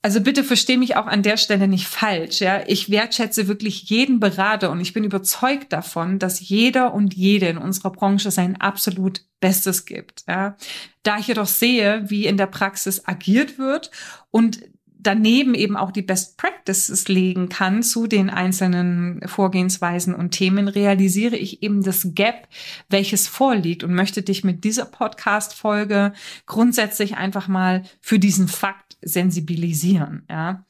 Also 0.00 0.20
bitte 0.20 0.44
versteh 0.44 0.76
mich 0.76 0.96
auch 0.96 1.06
an 1.06 1.24
der 1.24 1.36
Stelle 1.36 1.66
nicht 1.66 1.88
falsch. 1.88 2.40
Ja, 2.40 2.62
ich 2.66 2.88
wertschätze 2.88 3.48
wirklich 3.48 3.90
jeden 3.90 4.20
Berater 4.20 4.70
und 4.70 4.80
ich 4.80 4.92
bin 4.92 5.02
überzeugt 5.02 5.72
davon, 5.72 6.20
dass 6.20 6.40
jeder 6.40 6.94
und 6.94 7.14
jede 7.14 7.48
in 7.48 7.58
unserer 7.58 7.90
Branche 7.90 8.30
sein 8.30 8.60
absolut 8.60 9.22
Bestes 9.40 9.86
gibt. 9.86 10.24
Ja, 10.28 10.56
da 11.02 11.18
ich 11.18 11.26
jedoch 11.26 11.46
sehe, 11.46 12.08
wie 12.08 12.26
in 12.26 12.36
der 12.36 12.46
Praxis 12.46 13.06
agiert 13.06 13.58
wird 13.58 13.90
und 14.30 14.60
daneben 15.08 15.54
eben 15.54 15.74
auch 15.74 15.90
die 15.90 16.02
Best 16.02 16.36
Practices 16.36 17.08
legen 17.08 17.48
kann 17.48 17.82
zu 17.82 18.06
den 18.06 18.28
einzelnen 18.28 19.26
Vorgehensweisen 19.26 20.14
und 20.14 20.32
Themen, 20.32 20.68
realisiere 20.68 21.34
ich 21.34 21.62
eben 21.62 21.82
das 21.82 22.08
Gap, 22.14 22.46
welches 22.90 23.26
vorliegt 23.26 23.82
und 23.84 23.94
möchte 23.94 24.20
dich 24.20 24.44
mit 24.44 24.64
dieser 24.64 24.84
Podcast-Folge 24.84 26.12
grundsätzlich 26.44 27.16
einfach 27.16 27.48
mal 27.48 27.84
für 28.02 28.18
diesen 28.18 28.48
Fakt 28.48 28.98
sensibilisieren. 29.00 30.26
Ja. 30.28 30.66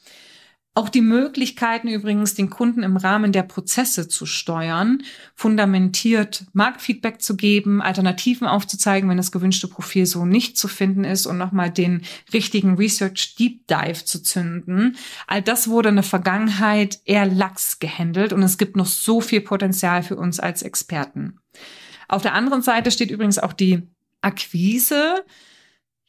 Auch 0.78 0.88
die 0.88 1.00
Möglichkeiten 1.00 1.88
übrigens, 1.88 2.34
den 2.34 2.50
Kunden 2.50 2.84
im 2.84 2.96
Rahmen 2.96 3.32
der 3.32 3.42
Prozesse 3.42 4.06
zu 4.06 4.26
steuern, 4.26 5.02
fundamentiert 5.34 6.44
Marktfeedback 6.52 7.20
zu 7.20 7.36
geben, 7.36 7.82
Alternativen 7.82 8.46
aufzuzeigen, 8.46 9.10
wenn 9.10 9.16
das 9.16 9.32
gewünschte 9.32 9.66
Profil 9.66 10.06
so 10.06 10.24
nicht 10.24 10.56
zu 10.56 10.68
finden 10.68 11.02
ist 11.02 11.26
und 11.26 11.36
nochmal 11.36 11.72
den 11.72 12.02
richtigen 12.32 12.76
Research 12.76 13.34
Deep 13.34 13.66
Dive 13.66 14.04
zu 14.04 14.22
zünden. 14.22 14.96
All 15.26 15.42
das 15.42 15.66
wurde 15.66 15.88
in 15.88 15.96
der 15.96 16.04
Vergangenheit 16.04 17.00
eher 17.04 17.26
lax 17.26 17.80
gehandelt 17.80 18.32
und 18.32 18.44
es 18.44 18.56
gibt 18.56 18.76
noch 18.76 18.86
so 18.86 19.20
viel 19.20 19.40
Potenzial 19.40 20.04
für 20.04 20.14
uns 20.14 20.38
als 20.38 20.62
Experten. 20.62 21.40
Auf 22.06 22.22
der 22.22 22.34
anderen 22.34 22.62
Seite 22.62 22.92
steht 22.92 23.10
übrigens 23.10 23.40
auch 23.40 23.52
die 23.52 23.82
Akquise 24.22 25.24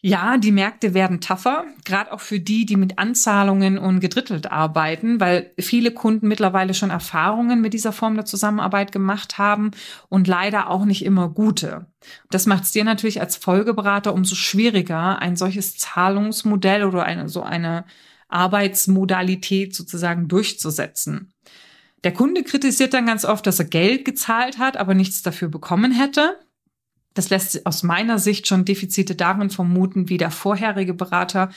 Ja, 0.02 0.38
die 0.38 0.54
Märkte 0.54 0.94
werden 0.94 1.20
tougher, 1.20 1.66
gerade 1.84 2.14
auch 2.14 2.22
für 2.22 2.40
die, 2.40 2.66
die 2.66 2.78
mit 2.78 2.98
Anzahlungen 2.98 3.78
und 3.78 4.00
gedrittelt 4.00 4.50
arbeiten, 4.50 5.20
weil 5.20 5.52
viele 5.60 5.92
Kunden 5.92 6.30
mittlerweile 6.30 6.74
schon 6.74 6.90
Erfahrungen 6.90 7.60
mit 7.60 7.74
dieser 7.74 7.92
Form 7.92 8.16
der 8.16 8.24
Zusammenarbeit 8.24 8.94
gemacht 8.94 9.38
haben 9.38 9.72
und 10.08 10.30
leider 10.30 10.70
auch 10.70 10.86
nicht 10.86 11.04
immer 11.04 11.28
gute. 11.28 11.88
Das 12.32 12.46
macht 12.46 12.64
es 12.64 12.72
dir 12.72 12.86
natürlich 12.86 13.20
als 13.20 13.36
Folgeberater 13.36 14.14
umso 14.14 14.36
schwieriger, 14.36 15.20
ein 15.22 15.36
solches 15.36 15.78
Zahlungsmodell 15.78 16.86
oder 16.86 17.04
eine, 17.04 17.28
so 17.28 17.44
eine 17.44 17.84
Arbeitsmodalität 18.30 19.76
sozusagen 19.76 20.30
durchzusetzen. 20.30 21.34
Der 22.06 22.14
Kunde 22.14 22.44
kritisiert 22.44 22.94
dann 22.94 23.06
ganz 23.06 23.26
oft, 23.26 23.46
dass 23.46 23.60
er 23.60 23.66
Geld 23.66 24.06
gezahlt 24.06 24.60
hat, 24.60 24.78
aber 24.78 24.94
nichts 24.94 25.24
dafür 25.24 25.50
bekommen 25.50 25.92
hätte. 25.92 26.40
Das 27.16 27.32
lässt 27.32 27.66
aus 27.66 27.82
meiner 27.82 28.20
Sicht 28.20 28.48
schon 28.48 28.66
Defizite 28.66 29.16
darin 29.16 29.50
vermuten, 29.50 30.10
wie 30.10 30.18
der 30.18 30.30
vorherige 30.30 30.94
Berater 30.94 31.50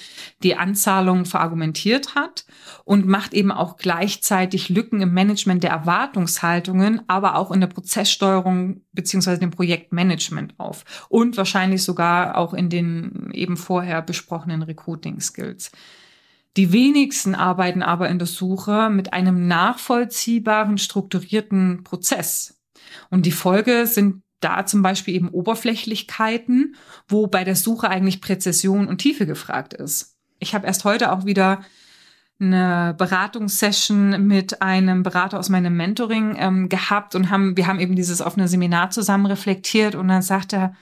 die 0.42 0.56
Anzahlungen 0.56 1.26
verargumentiert 1.26 2.14
hat 2.14 2.46
und 2.84 3.06
macht 3.06 3.34
eben 3.34 3.52
auch 3.52 3.76
gleichzeitig 3.76 4.70
Lücken 4.70 5.02
im 5.02 5.12
Management 5.12 5.62
der 5.62 5.70
Erwartungshaltungen, 5.70 7.02
aber 7.06 7.36
auch 7.36 7.50
in 7.50 7.60
der 7.60 7.66
Prozesssteuerung 7.66 8.80
beziehungsweise 8.92 9.40
dem 9.40 9.50
Projektmanagement 9.50 10.54
auf 10.58 11.06
und 11.10 11.36
wahrscheinlich 11.36 11.82
sogar 11.82 12.38
auch 12.38 12.54
in 12.54 12.70
den 12.70 13.30
eben 13.32 13.58
vorher 13.58 14.00
besprochenen 14.00 14.62
Recruiting 14.62 15.20
Skills. 15.20 15.70
Die 16.56 16.72
wenigsten 16.72 17.34
arbeiten 17.34 17.82
aber 17.82 18.08
in 18.08 18.18
der 18.18 18.26
Suche 18.26 18.90
mit 18.90 19.12
einem 19.12 19.48
nachvollziehbaren, 19.48 20.76
strukturierten 20.76 21.82
Prozess. 21.82 22.60
Und 23.10 23.24
die 23.24 23.32
Folge 23.32 23.86
sind 23.86 24.22
da 24.42 24.66
zum 24.66 24.82
Beispiel 24.82 25.14
eben 25.14 25.28
Oberflächlichkeiten, 25.28 26.76
wo 27.08 27.26
bei 27.26 27.44
der 27.44 27.56
Suche 27.56 27.88
eigentlich 27.88 28.20
Präzision 28.20 28.88
und 28.88 28.98
Tiefe 28.98 29.26
gefragt 29.26 29.74
ist. 29.74 30.16
Ich 30.38 30.54
habe 30.54 30.66
erst 30.66 30.84
heute 30.84 31.12
auch 31.12 31.24
wieder 31.24 31.62
eine 32.40 32.94
Beratungssession 32.98 34.26
mit 34.26 34.62
einem 34.62 35.02
Berater 35.02 35.38
aus 35.38 35.48
meinem 35.48 35.76
Mentoring 35.76 36.34
ähm, 36.38 36.68
gehabt 36.68 37.14
und 37.14 37.30
haben, 37.30 37.56
wir 37.56 37.66
haben 37.66 37.78
eben 37.78 37.94
dieses 37.94 38.20
offene 38.20 38.48
Seminar 38.48 38.90
zusammen 38.90 39.26
reflektiert 39.26 39.94
und 39.94 40.08
dann 40.08 40.22
sagt 40.22 40.52
er, 40.52 40.74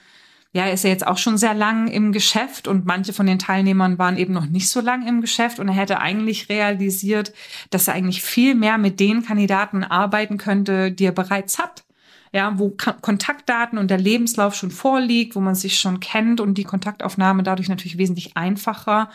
ja, 0.53 0.65
er 0.65 0.73
ist 0.73 0.83
ja 0.83 0.89
jetzt 0.89 1.07
auch 1.07 1.17
schon 1.17 1.37
sehr 1.37 1.53
lang 1.53 1.87
im 1.87 2.11
Geschäft 2.11 2.67
und 2.67 2.85
manche 2.85 3.13
von 3.13 3.25
den 3.25 3.39
Teilnehmern 3.39 3.99
waren 3.99 4.17
eben 4.17 4.33
noch 4.33 4.47
nicht 4.47 4.69
so 4.69 4.81
lang 4.81 5.07
im 5.07 5.21
Geschäft 5.21 5.59
und 5.59 5.67
er 5.69 5.75
hätte 5.75 5.99
eigentlich 5.99 6.49
realisiert, 6.49 7.31
dass 7.69 7.87
er 7.87 7.93
eigentlich 7.93 8.21
viel 8.21 8.55
mehr 8.55 8.77
mit 8.77 8.99
den 8.99 9.23
Kandidaten 9.23 9.83
arbeiten 9.83 10.37
könnte, 10.37 10.91
die 10.91 11.05
er 11.05 11.13
bereits 11.13 11.59
hat 11.59 11.83
ja, 12.33 12.57
wo 12.57 12.69
Kontaktdaten 12.69 13.77
und 13.77 13.91
der 13.91 13.97
Lebenslauf 13.97 14.55
schon 14.55 14.71
vorliegt, 14.71 15.35
wo 15.35 15.41
man 15.41 15.55
sich 15.55 15.79
schon 15.79 15.99
kennt 15.99 16.39
und 16.39 16.57
die 16.57 16.63
Kontaktaufnahme 16.63 17.43
dadurch 17.43 17.67
natürlich 17.67 17.97
wesentlich 17.97 18.37
einfacher 18.37 19.09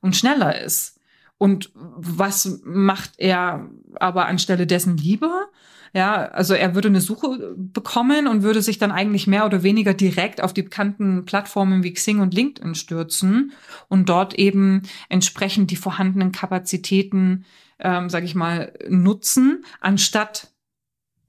und 0.00 0.16
schneller 0.16 0.60
ist. 0.60 0.98
Und 1.36 1.70
was 1.74 2.60
macht 2.64 3.12
er 3.18 3.68
aber 3.96 4.26
anstelle 4.26 4.66
dessen 4.66 4.96
lieber? 4.96 5.48
Ja, 5.92 6.24
also 6.28 6.54
er 6.54 6.74
würde 6.74 6.88
eine 6.88 7.00
Suche 7.00 7.54
bekommen 7.56 8.26
und 8.26 8.42
würde 8.42 8.62
sich 8.62 8.78
dann 8.78 8.90
eigentlich 8.90 9.26
mehr 9.26 9.46
oder 9.46 9.62
weniger 9.62 9.94
direkt 9.94 10.42
auf 10.42 10.52
die 10.52 10.62
bekannten 10.62 11.24
Plattformen 11.24 11.84
wie 11.84 11.92
Xing 11.92 12.18
und 12.20 12.34
LinkedIn 12.34 12.74
stürzen 12.74 13.52
und 13.88 14.08
dort 14.08 14.34
eben 14.34 14.82
entsprechend 15.08 15.70
die 15.70 15.76
vorhandenen 15.76 16.32
Kapazitäten, 16.32 17.44
ähm, 17.78 18.10
sage 18.10 18.24
ich 18.26 18.34
mal, 18.34 18.72
nutzen, 18.88 19.64
anstatt 19.80 20.53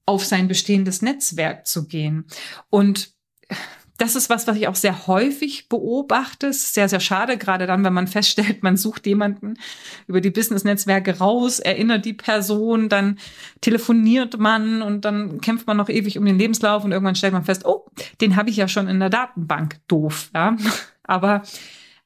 auf 0.05 0.25
sein 0.25 0.47
bestehendes 0.47 1.01
Netzwerk 1.01 1.67
zu 1.67 1.87
gehen. 1.87 2.25
Und 2.69 3.15
das 3.97 4.15
ist 4.15 4.29
was, 4.29 4.45
was 4.45 4.57
ich 4.57 4.67
auch 4.67 4.75
sehr 4.75 5.07
häufig 5.07 5.69
beobachte. 5.69 6.47
Es 6.47 6.63
ist 6.63 6.73
sehr, 6.73 6.89
sehr 6.89 6.99
schade, 6.99 7.37
gerade 7.37 7.65
dann, 7.65 7.83
wenn 7.85 7.93
man 7.93 8.07
feststellt, 8.07 8.61
man 8.61 8.75
sucht 8.75 9.07
jemanden 9.07 9.57
über 10.07 10.19
die 10.19 10.31
Business-Netzwerke 10.31 11.17
raus, 11.19 11.59
erinnert 11.59 12.03
die 12.03 12.13
Person, 12.13 12.89
dann 12.89 13.17
telefoniert 13.61 14.37
man 14.37 14.81
und 14.81 15.05
dann 15.05 15.39
kämpft 15.39 15.65
man 15.67 15.77
noch 15.77 15.89
ewig 15.89 16.17
um 16.17 16.25
den 16.25 16.37
Lebenslauf 16.37 16.83
und 16.83 16.91
irgendwann 16.91 17.15
stellt 17.15 17.33
man 17.33 17.45
fest, 17.45 17.65
oh, 17.65 17.85
den 18.19 18.35
habe 18.35 18.49
ich 18.49 18.57
ja 18.57 18.67
schon 18.67 18.89
in 18.89 18.99
der 18.99 19.09
Datenbank. 19.09 19.79
Doof, 19.87 20.29
ja. 20.33 20.57
Aber 21.03 21.43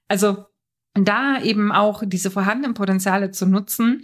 also 0.07 0.45
da 0.93 1.41
eben 1.41 1.71
auch 1.71 2.03
diese 2.05 2.29
vorhandenen 2.29 2.73
Potenziale 2.73 3.31
zu 3.31 3.45
nutzen, 3.45 4.03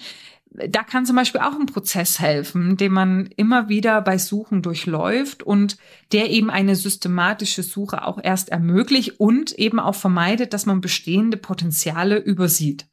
da 0.51 0.83
kann 0.83 1.05
zum 1.05 1.15
Beispiel 1.15 1.41
auch 1.41 1.59
ein 1.59 1.65
Prozess 1.65 2.19
helfen, 2.19 2.77
den 2.77 2.93
man 2.93 3.27
immer 3.35 3.67
wieder 3.67 4.01
bei 4.01 4.17
Suchen 4.17 4.61
durchläuft 4.61 5.43
und 5.43 5.77
der 6.11 6.29
eben 6.29 6.49
eine 6.49 6.75
systematische 6.75 7.61
Suche 7.61 8.05
auch 8.05 8.19
erst 8.23 8.49
ermöglicht 8.49 9.19
und 9.19 9.51
eben 9.53 9.79
auch 9.79 9.95
vermeidet, 9.95 10.53
dass 10.53 10.65
man 10.65 10.81
bestehende 10.81 11.37
Potenziale 11.37 12.17
übersieht. 12.17 12.87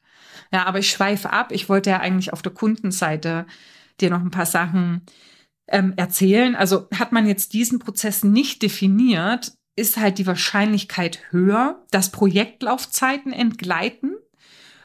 Ja, 0.51 0.65
aber 0.65 0.79
ich 0.79 0.89
schweife 0.89 1.31
ab. 1.31 1.51
Ich 1.51 1.69
wollte 1.69 1.91
ja 1.91 1.99
eigentlich 1.99 2.33
auf 2.33 2.41
der 2.41 2.51
Kundenseite 2.51 3.45
dir 4.01 4.09
noch 4.09 4.21
ein 4.21 4.31
paar 4.31 4.45
Sachen 4.45 5.01
ähm, 5.67 5.93
erzählen. 5.95 6.55
Also 6.55 6.87
hat 6.93 7.11
man 7.11 7.25
jetzt 7.25 7.53
diesen 7.53 7.79
Prozess 7.79 8.23
nicht 8.23 8.61
definiert, 8.61 9.53
ist 9.75 9.97
halt 9.97 10.17
die 10.17 10.27
Wahrscheinlichkeit 10.27 11.31
höher, 11.31 11.83
dass 11.91 12.11
Projektlaufzeiten 12.11 13.31
entgleiten 13.31 14.15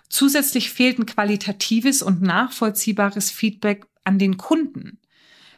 Zusätzlich 0.08 0.70
fehlt 0.70 0.98
ein 0.98 1.06
qualitatives 1.06 2.02
und 2.02 2.22
nachvollziehbares 2.22 3.30
Feedback 3.30 3.86
an 4.04 4.18
den 4.18 4.36
Kunden. 4.36 4.98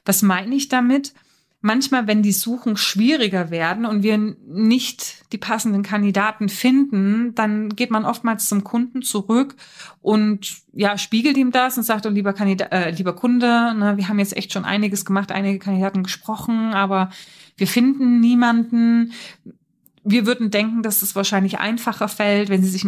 Was 0.05 0.23
meine 0.23 0.55
ich 0.55 0.69
damit? 0.69 1.15
Manchmal, 1.63 2.07
wenn 2.07 2.23
die 2.23 2.33
Suchen 2.33 2.79
schwieriger 2.79 3.51
werden 3.51 3.85
und 3.85 4.03
wir 4.03 4.17
nicht 4.17 5.31
die 5.33 5.39
passenden 5.39 5.83
Kandidaten 5.83 6.49
finden, 6.49 7.35
dann 7.35 7.69
geht 7.77 7.91
man 7.91 8.07
oftmals 8.07 8.49
zum 8.49 8.65
Kunden 8.65 9.03
zurück 9.03 9.57
und 10.01 10.63
ja, 10.73 10.97
spiegelt 10.97 11.37
ihm 11.37 11.53
das 11.53 11.77
und 11.77 11.85
sagt, 11.85 12.07
oh, 12.07 12.09
lieber, 12.09 12.33
Kandidat, 12.33 12.73
äh, 12.73 12.91
lieber 12.93 13.15
Kunde, 13.15 13.75
ne, 13.75 13.99
wir 13.99 14.09
haben 14.09 14.19
jetzt 14.19 14.35
echt 14.39 14.55
schon 14.55 14.65
einiges 14.65 15.05
gemacht, 15.05 15.33
einige 15.33 15.59
Kandidaten 15.59 16.03
gesprochen, 16.03 16.73
aber 16.73 17.11
wir 17.59 17.67
finden 17.67 18.21
niemanden 18.21 19.13
wir 20.03 20.27
würden 20.27 20.51
denken, 20.51 20.83
dass 20.83 21.03
es 21.03 21.15
wahrscheinlich 21.15 21.59
einfacher 21.59 22.09
fällt, 22.09 22.49
wenn 22.49 22.63
sie 22.63 22.71
sich 22.71 22.83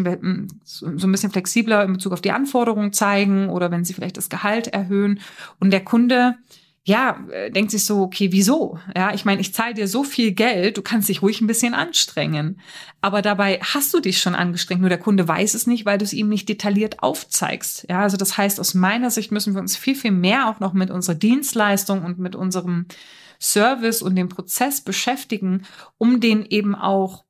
so 0.65 0.87
ein 0.87 1.13
bisschen 1.13 1.31
flexibler 1.31 1.85
in 1.85 1.93
Bezug 1.93 2.13
auf 2.13 2.23
die 2.23 2.33
Anforderungen 2.33 2.93
zeigen 2.93 3.49
oder 3.49 3.71
wenn 3.71 3.85
sie 3.85 3.93
vielleicht 3.93 4.17
das 4.17 4.31
Gehalt 4.31 4.69
erhöhen. 4.69 5.21
Und 5.61 5.73
der 5.73 5.85
Kunde, 5.85 6.37
ja, 6.85 7.25
äh, 7.31 7.51
denkt 7.51 7.71
sich 7.71 7.85
so, 7.85 8.01
okay, 8.01 8.33
wieso? 8.33 8.79
Ja, 8.97 9.13
ich 9.13 9.25
meine, 9.25 9.41
ich 9.41 9.53
zahle 9.53 9.75
dir 9.75 9.87
so 9.87 10.05
viel 10.05 10.33
Geld, 10.33 10.79
du 10.79 10.83
kannst 10.83 11.09
dich 11.09 11.23
ruhig 11.23 11.41
ein 11.41 11.47
bisschen 11.47 11.75
anstrengen. 11.75 12.61
Aber 13.03 13.21
dabei 13.21 13.61
hast 13.63 13.93
du 13.93 14.01
dich 14.01 14.19
schon 14.19 14.35
angestrengt, 14.35 14.81
nur 14.81 14.89
der 14.89 14.99
Kunde 14.99 15.29
weiß 15.29 15.53
es 15.55 15.67
nicht, 15.67 15.85
weil 15.85 15.99
du 15.99 16.05
es 16.05 16.15
ihm 16.15 16.29
nicht 16.29 16.49
detailliert 16.49 17.03
aufzeigst. 17.03 17.87
Ja, 17.91 18.01
also 18.01 18.17
das 18.17 18.39
heißt, 18.39 18.59
aus 18.59 18.73
meiner 18.73 19.11
Sicht 19.11 19.33
müssen 19.33 19.55
wir 19.55 19.61
uns 19.61 19.77
viel, 19.77 19.95
viel 19.95 20.13
mehr 20.13 20.49
auch 20.49 20.61
noch 20.61 20.73
mit 20.73 20.91
unserer 20.91 21.15
Dienstleistung 21.15 22.05
und 22.05 22.19
mit 22.19 22.35
unserem 22.35 22.87
Service 23.43 24.03
und 24.03 24.15
dem 24.15 24.29
Prozess 24.29 24.81
beschäftigen, 24.81 25.67
um 25.99 26.21
den 26.21 26.47
eben 26.47 26.75
auch 26.75 27.25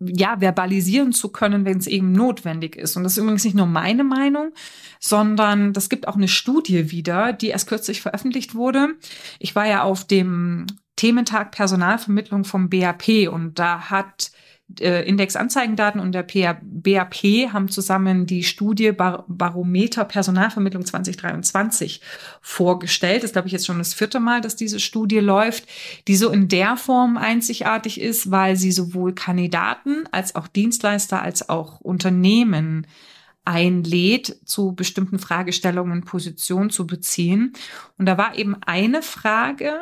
ja, 0.00 0.40
verbalisieren 0.40 1.12
zu 1.12 1.28
können, 1.28 1.64
wenn 1.64 1.78
es 1.78 1.86
eben 1.86 2.12
notwendig 2.12 2.74
ist. 2.76 2.96
Und 2.96 3.04
das 3.04 3.12
ist 3.12 3.18
übrigens 3.18 3.44
nicht 3.44 3.54
nur 3.54 3.66
meine 3.66 4.02
Meinung, 4.02 4.52
sondern 4.98 5.72
das 5.72 5.88
gibt 5.88 6.08
auch 6.08 6.16
eine 6.16 6.28
Studie 6.28 6.90
wieder, 6.90 7.32
die 7.32 7.48
erst 7.48 7.68
kürzlich 7.68 8.00
veröffentlicht 8.00 8.54
wurde. 8.54 8.94
Ich 9.38 9.54
war 9.54 9.66
ja 9.66 9.82
auf 9.82 10.04
dem 10.04 10.66
Thementag 10.96 11.52
Personalvermittlung 11.52 12.44
vom 12.44 12.68
BAP 12.68 13.28
und 13.30 13.58
da 13.58 13.90
hat 13.90 14.32
äh, 14.80 15.02
Index 15.02 15.36
Anzeigendaten 15.36 16.00
und 16.00 16.12
der 16.12 16.24
BAP 16.62 17.14
haben 17.52 17.68
zusammen 17.68 18.26
die 18.26 18.42
Studie 18.44 18.92
Bar 18.92 19.24
Barometer 19.28 20.04
Personalvermittlung 20.04 20.84
2023 20.84 22.00
vorgestellt. 22.40 23.18
Das 23.18 23.30
ist, 23.30 23.32
glaube 23.32 23.48
ich, 23.48 23.52
jetzt 23.52 23.66
schon 23.66 23.78
das 23.78 23.94
vierte 23.94 24.20
Mal, 24.20 24.40
dass 24.40 24.56
diese 24.56 24.80
Studie 24.80 25.18
läuft, 25.18 25.66
die 26.08 26.16
so 26.16 26.30
in 26.30 26.48
der 26.48 26.76
Form 26.76 27.16
einzigartig 27.16 28.00
ist, 28.00 28.30
weil 28.30 28.56
sie 28.56 28.72
sowohl 28.72 29.14
Kandidaten 29.14 30.04
als 30.12 30.34
auch 30.34 30.48
Dienstleister 30.48 31.22
als 31.22 31.48
auch 31.48 31.80
Unternehmen 31.80 32.86
einlädt, 33.44 34.38
zu 34.44 34.72
bestimmten 34.74 35.18
Fragestellungen 35.18 36.04
Position 36.04 36.70
zu 36.70 36.86
beziehen. 36.86 37.54
Und 37.98 38.06
da 38.06 38.16
war 38.18 38.36
eben 38.36 38.56
eine 38.62 39.02
Frage, 39.02 39.72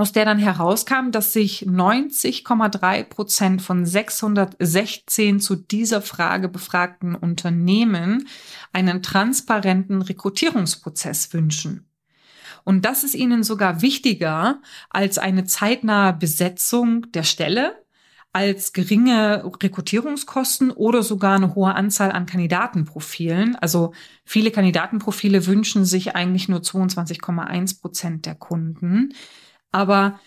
aus 0.00 0.12
der 0.12 0.24
dann 0.24 0.38
herauskam, 0.38 1.10
dass 1.10 1.34
sich 1.34 1.66
90,3 1.66 3.04
Prozent 3.04 3.60
von 3.60 3.84
616 3.84 5.40
zu 5.40 5.56
dieser 5.56 6.00
Frage 6.00 6.48
befragten 6.48 7.14
Unternehmen 7.14 8.26
einen 8.72 9.02
transparenten 9.02 10.00
Rekrutierungsprozess 10.00 11.34
wünschen. 11.34 11.86
Und 12.64 12.86
das 12.86 13.04
ist 13.04 13.14
ihnen 13.14 13.42
sogar 13.42 13.82
wichtiger 13.82 14.62
als 14.88 15.18
eine 15.18 15.44
zeitnahe 15.44 16.14
Besetzung 16.14 17.12
der 17.12 17.22
Stelle, 17.22 17.84
als 18.32 18.72
geringe 18.72 19.44
Rekrutierungskosten 19.62 20.70
oder 20.70 21.02
sogar 21.02 21.36
eine 21.36 21.54
hohe 21.54 21.74
Anzahl 21.74 22.12
an 22.12 22.24
Kandidatenprofilen. 22.24 23.56
Also 23.56 23.92
viele 24.24 24.50
Kandidatenprofile 24.50 25.46
wünschen 25.46 25.84
sich 25.84 26.14
eigentlich 26.16 26.48
nur 26.48 26.60
22,1 26.60 27.82
Prozent 27.82 28.24
der 28.24 28.36
Kunden. 28.36 29.12
Aber 29.72 30.18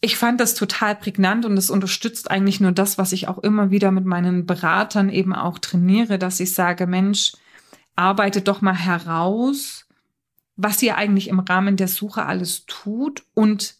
ich 0.00 0.16
fand 0.16 0.40
das 0.40 0.54
total 0.54 0.96
prägnant 0.96 1.44
und 1.44 1.56
es 1.56 1.70
unterstützt 1.70 2.30
eigentlich 2.30 2.60
nur 2.60 2.72
das, 2.72 2.98
was 2.98 3.12
ich 3.12 3.28
auch 3.28 3.38
immer 3.38 3.70
wieder 3.70 3.92
mit 3.92 4.04
meinen 4.04 4.46
Beratern 4.46 5.08
eben 5.08 5.32
auch 5.34 5.58
trainiere, 5.58 6.18
dass 6.18 6.40
ich 6.40 6.54
sage, 6.54 6.86
Mensch, 6.86 7.32
arbeitet 7.94 8.48
doch 8.48 8.62
mal 8.62 8.74
heraus, 8.74 9.86
was 10.56 10.82
ihr 10.82 10.96
eigentlich 10.96 11.28
im 11.28 11.38
Rahmen 11.38 11.76
der 11.76 11.88
Suche 11.88 12.26
alles 12.26 12.66
tut 12.66 13.24
und 13.34 13.76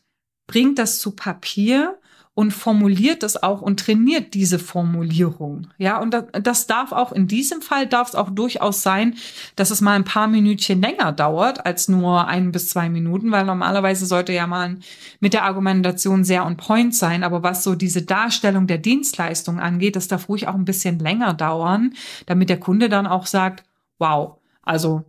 bringt 0.46 0.78
das 0.78 1.00
zu 1.00 1.12
Papier 1.12 1.98
und 2.34 2.52
formuliert 2.52 3.22
es 3.22 3.42
auch 3.42 3.60
und 3.60 3.78
trainiert 3.78 4.32
diese 4.32 4.58
Formulierung. 4.58 5.66
Ja, 5.76 5.98
und 6.00 6.16
das, 6.32 6.66
darf 6.66 6.92
auch 6.92 7.12
in 7.12 7.28
diesem 7.28 7.60
Fall 7.60 7.86
darf 7.86 8.08
es 8.08 8.14
auch 8.14 8.30
durchaus 8.30 8.82
sein, 8.82 9.16
dass 9.54 9.70
es 9.70 9.82
mal 9.82 9.96
ein 9.96 10.04
paar 10.04 10.28
Minütchen 10.28 10.80
länger 10.80 11.12
dauert 11.12 11.66
als 11.66 11.88
nur 11.88 12.26
ein 12.26 12.50
bis 12.50 12.70
zwei 12.70 12.88
Minuten, 12.88 13.32
weil 13.32 13.44
normalerweise 13.44 14.06
sollte 14.06 14.32
ja 14.32 14.46
mal 14.46 14.78
mit 15.20 15.34
der 15.34 15.44
Argumentation 15.44 16.24
sehr 16.24 16.46
on 16.46 16.56
point 16.56 16.94
sein. 16.94 17.22
Aber 17.22 17.42
was 17.42 17.64
so 17.64 17.74
diese 17.74 18.02
Darstellung 18.02 18.66
der 18.66 18.78
Dienstleistung 18.78 19.60
angeht, 19.60 19.96
das 19.96 20.08
darf 20.08 20.30
ruhig 20.30 20.48
auch 20.48 20.54
ein 20.54 20.64
bisschen 20.64 20.98
länger 20.98 21.34
dauern, 21.34 21.92
damit 22.24 22.48
der 22.48 22.60
Kunde 22.60 22.88
dann 22.88 23.06
auch 23.06 23.26
sagt, 23.26 23.64
wow, 23.98 24.38
also 24.62 25.04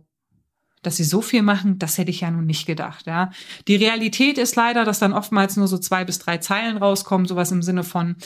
dass 0.86 0.96
sie 0.96 1.04
so 1.04 1.20
viel 1.20 1.42
machen, 1.42 1.78
das 1.78 1.98
hätte 1.98 2.10
ich 2.10 2.20
ja 2.20 2.30
nun 2.30 2.46
nicht 2.46 2.66
gedacht. 2.66 3.06
Ja. 3.06 3.30
Die 3.68 3.76
Realität 3.76 4.38
ist 4.38 4.56
leider, 4.56 4.84
dass 4.84 4.98
dann 4.98 5.12
oftmals 5.12 5.56
nur 5.56 5.68
so 5.68 5.78
zwei 5.78 6.04
bis 6.04 6.18
drei 6.18 6.38
Zeilen 6.38 6.76
rauskommen, 6.76 7.26
sowas 7.26 7.50
im 7.52 7.62
Sinne 7.62 7.84
von, 7.84 8.16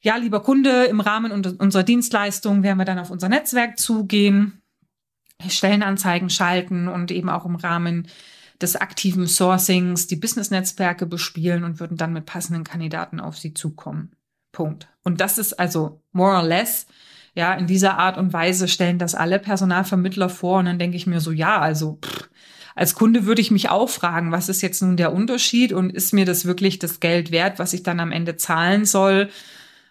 ja, 0.00 0.16
lieber 0.16 0.42
Kunde, 0.42 0.84
im 0.84 1.00
Rahmen 1.00 1.32
unserer 1.32 1.82
Dienstleistung 1.82 2.62
werden 2.62 2.78
wir 2.78 2.84
dann 2.84 2.98
auf 2.98 3.10
unser 3.10 3.28
Netzwerk 3.28 3.78
zugehen, 3.78 4.60
Stellenanzeigen 5.48 6.30
schalten 6.30 6.88
und 6.88 7.10
eben 7.10 7.30
auch 7.30 7.46
im 7.46 7.56
Rahmen 7.56 8.08
des 8.60 8.76
aktiven 8.76 9.26
Sourcings 9.26 10.06
die 10.06 10.16
Business-Netzwerke 10.16 11.06
bespielen 11.06 11.64
und 11.64 11.80
würden 11.80 11.96
dann 11.96 12.12
mit 12.12 12.26
passenden 12.26 12.64
Kandidaten 12.64 13.18
auf 13.18 13.36
sie 13.36 13.54
zukommen. 13.54 14.14
Punkt. 14.52 14.88
Und 15.02 15.20
das 15.20 15.38
ist 15.38 15.54
also 15.54 16.02
more 16.12 16.36
or 16.36 16.42
less 16.42 16.86
ja, 17.34 17.54
in 17.54 17.66
dieser 17.66 17.98
Art 17.98 18.16
und 18.16 18.32
Weise 18.32 18.68
stellen 18.68 18.98
das 18.98 19.14
alle 19.14 19.38
Personalvermittler 19.38 20.28
vor. 20.28 20.60
Und 20.60 20.66
dann 20.66 20.78
denke 20.78 20.96
ich 20.96 21.06
mir 21.06 21.20
so, 21.20 21.32
ja, 21.32 21.60
also 21.60 21.98
pff, 22.04 22.28
als 22.74 22.94
Kunde 22.94 23.24
würde 23.24 23.40
ich 23.40 23.50
mich 23.50 23.68
auch 23.70 23.88
fragen, 23.88 24.32
was 24.32 24.48
ist 24.48 24.62
jetzt 24.62 24.82
nun 24.82 24.96
der 24.96 25.12
Unterschied 25.12 25.72
und 25.72 25.90
ist 25.90 26.12
mir 26.12 26.24
das 26.24 26.44
wirklich 26.44 26.78
das 26.78 27.00
Geld 27.00 27.30
wert, 27.30 27.58
was 27.58 27.72
ich 27.72 27.82
dann 27.82 28.00
am 28.00 28.12
Ende 28.12 28.36
zahlen 28.36 28.84
soll? 28.84 29.30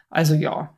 Also 0.10 0.34
ja. 0.36 0.78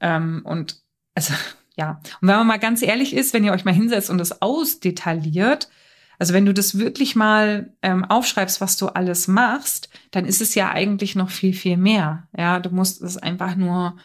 Ähm, 0.00 0.42
und 0.44 0.80
also 1.14 1.34
ja. 1.76 2.00
Und 2.20 2.28
wenn 2.28 2.36
man 2.36 2.46
mal 2.46 2.58
ganz 2.58 2.82
ehrlich 2.82 3.14
ist, 3.14 3.32
wenn 3.34 3.44
ihr 3.44 3.52
euch 3.52 3.64
mal 3.64 3.74
hinsetzt 3.74 4.10
und 4.10 4.18
das 4.18 4.42
ausdetailliert, 4.42 5.68
also 6.18 6.32
wenn 6.32 6.46
du 6.46 6.54
das 6.54 6.78
wirklich 6.78 7.16
mal 7.16 7.72
ähm, 7.82 8.04
aufschreibst, 8.04 8.60
was 8.60 8.76
du 8.76 8.86
alles 8.86 9.26
machst, 9.26 9.88
dann 10.12 10.24
ist 10.24 10.40
es 10.40 10.54
ja 10.54 10.70
eigentlich 10.70 11.16
noch 11.16 11.30
viel, 11.30 11.52
viel 11.52 11.76
mehr. 11.76 12.28
Ja, 12.36 12.60
du 12.60 12.70
musst 12.70 13.02
es 13.02 13.16
einfach 13.16 13.56
nur 13.56 13.96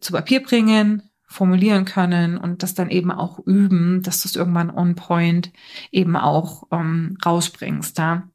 zu 0.00 0.12
Papier 0.12 0.42
bringen, 0.42 1.02
formulieren 1.26 1.84
können 1.84 2.38
und 2.38 2.62
das 2.62 2.74
dann 2.74 2.90
eben 2.90 3.10
auch 3.10 3.38
üben, 3.38 4.02
dass 4.02 4.22
du 4.22 4.28
es 4.28 4.36
irgendwann 4.36 4.70
on 4.70 4.94
point 4.94 5.52
eben 5.92 6.16
auch 6.16 6.64
ähm, 6.72 7.18
rausbringst. 7.24 7.98
Ja? 7.98 8.28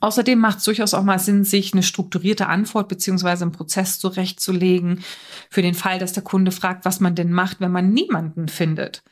Außerdem 0.00 0.38
macht 0.38 0.58
es 0.58 0.64
durchaus 0.64 0.92
auch 0.92 1.04
mal 1.04 1.18
Sinn, 1.18 1.44
sich 1.44 1.72
eine 1.72 1.82
strukturierte 1.82 2.48
Antwort 2.48 2.88
beziehungsweise 2.88 3.44
einen 3.44 3.52
Prozess 3.52 3.98
zurechtzulegen 4.00 5.04
für 5.50 5.62
den 5.62 5.74
Fall, 5.74 5.98
dass 5.98 6.12
der 6.12 6.24
Kunde 6.24 6.50
fragt, 6.50 6.84
was 6.84 7.00
man 7.00 7.14
denn 7.14 7.32
macht, 7.32 7.60
wenn 7.60 7.72
man 7.72 7.90
niemanden 7.90 8.48
findet. 8.48 9.02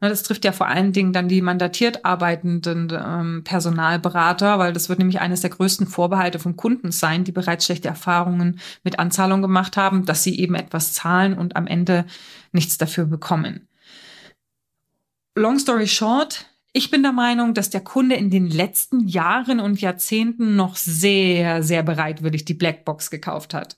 Ne, 0.00 0.08
das 0.08 0.22
trifft 0.22 0.44
ja 0.44 0.52
vor 0.52 0.68
allen 0.68 0.92
Dingen 0.92 1.12
dann 1.12 1.28
die 1.28 1.42
mandatiert 1.42 2.04
arbeitenden 2.04 2.88
ähm, 2.92 3.42
Personalberater, 3.42 4.58
weil 4.60 4.72
das 4.72 4.88
wird 4.88 5.00
nämlich 5.00 5.20
eines 5.20 5.40
der 5.40 5.50
größten 5.50 5.88
Vorbehalte 5.88 6.38
von 6.38 6.56
Kunden 6.56 6.92
sein, 6.92 7.24
die 7.24 7.32
bereits 7.32 7.64
schlechte 7.64 7.88
Erfahrungen 7.88 8.60
mit 8.84 9.00
Anzahlung 9.00 9.42
gemacht 9.42 9.76
haben, 9.76 10.04
dass 10.04 10.22
sie 10.22 10.38
eben 10.38 10.54
etwas 10.54 10.92
zahlen 10.92 11.36
und 11.36 11.56
am 11.56 11.66
Ende 11.66 12.06
nichts 12.52 12.78
dafür 12.78 13.06
bekommen. 13.06 13.66
Long 15.34 15.58
story 15.58 15.88
short, 15.88 16.46
ich 16.72 16.90
bin 16.90 17.02
der 17.02 17.12
Meinung, 17.12 17.54
dass 17.54 17.70
der 17.70 17.80
Kunde 17.80 18.14
in 18.14 18.30
den 18.30 18.48
letzten 18.48 19.08
Jahren 19.08 19.58
und 19.58 19.80
Jahrzehnten 19.80 20.54
noch 20.54 20.76
sehr, 20.76 21.64
sehr 21.64 21.82
bereitwillig 21.82 22.44
die 22.44 22.54
Blackbox 22.54 23.10
gekauft 23.10 23.52
hat. 23.52 23.76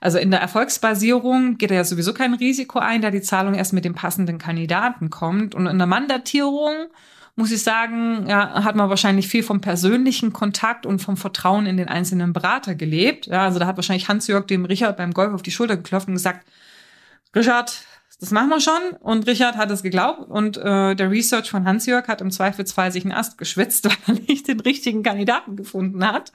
Also 0.00 0.18
in 0.18 0.30
der 0.30 0.40
Erfolgsbasierung 0.40 1.58
geht 1.58 1.70
er 1.70 1.78
ja 1.78 1.84
sowieso 1.84 2.14
kein 2.14 2.34
Risiko 2.34 2.78
ein, 2.78 3.02
da 3.02 3.10
die 3.10 3.22
Zahlung 3.22 3.54
erst 3.54 3.72
mit 3.72 3.84
dem 3.84 3.94
passenden 3.94 4.38
Kandidaten 4.38 5.10
kommt. 5.10 5.54
Und 5.54 5.66
in 5.66 5.78
der 5.78 5.86
Mandatierung 5.86 6.86
muss 7.38 7.52
ich 7.52 7.62
sagen, 7.62 8.26
ja, 8.26 8.64
hat 8.64 8.74
man 8.74 8.90
wahrscheinlich 8.90 9.28
viel 9.28 9.44
vom 9.44 9.60
persönlichen 9.60 10.32
Kontakt 10.32 10.86
und 10.86 11.00
vom 11.00 11.16
Vertrauen 11.16 11.66
in 11.66 11.76
den 11.76 11.88
einzelnen 11.88 12.32
Berater 12.32 12.74
gelebt. 12.74 13.26
Ja, 13.26 13.44
also 13.44 13.60
da 13.60 13.66
hat 13.66 13.76
wahrscheinlich 13.76 14.08
Hans-Jörg 14.08 14.46
dem 14.46 14.64
Richard 14.64 14.96
beim 14.96 15.14
Golf 15.14 15.32
auf 15.32 15.42
die 15.42 15.52
Schulter 15.52 15.76
geklopft 15.76 16.08
und 16.08 16.14
gesagt, 16.14 16.44
Richard, 17.36 17.84
das 18.20 18.32
machen 18.32 18.48
wir 18.48 18.60
schon. 18.60 18.96
Und 19.00 19.26
Richard 19.28 19.56
hat 19.56 19.70
es 19.70 19.82
geglaubt. 19.82 20.28
Und 20.28 20.56
äh, 20.56 20.96
der 20.96 21.10
Research 21.10 21.50
von 21.50 21.64
Hans-Jörg 21.64 22.08
hat 22.08 22.20
im 22.20 22.32
Zweifelsfall 22.32 22.90
sich 22.90 23.04
einen 23.04 23.12
Ast 23.12 23.38
geschwitzt, 23.38 23.84
weil 24.08 24.16
er 24.16 24.20
nicht 24.22 24.48
den 24.48 24.58
richtigen 24.60 25.04
Kandidaten 25.04 25.54
gefunden 25.54 26.04
hat. 26.04 26.32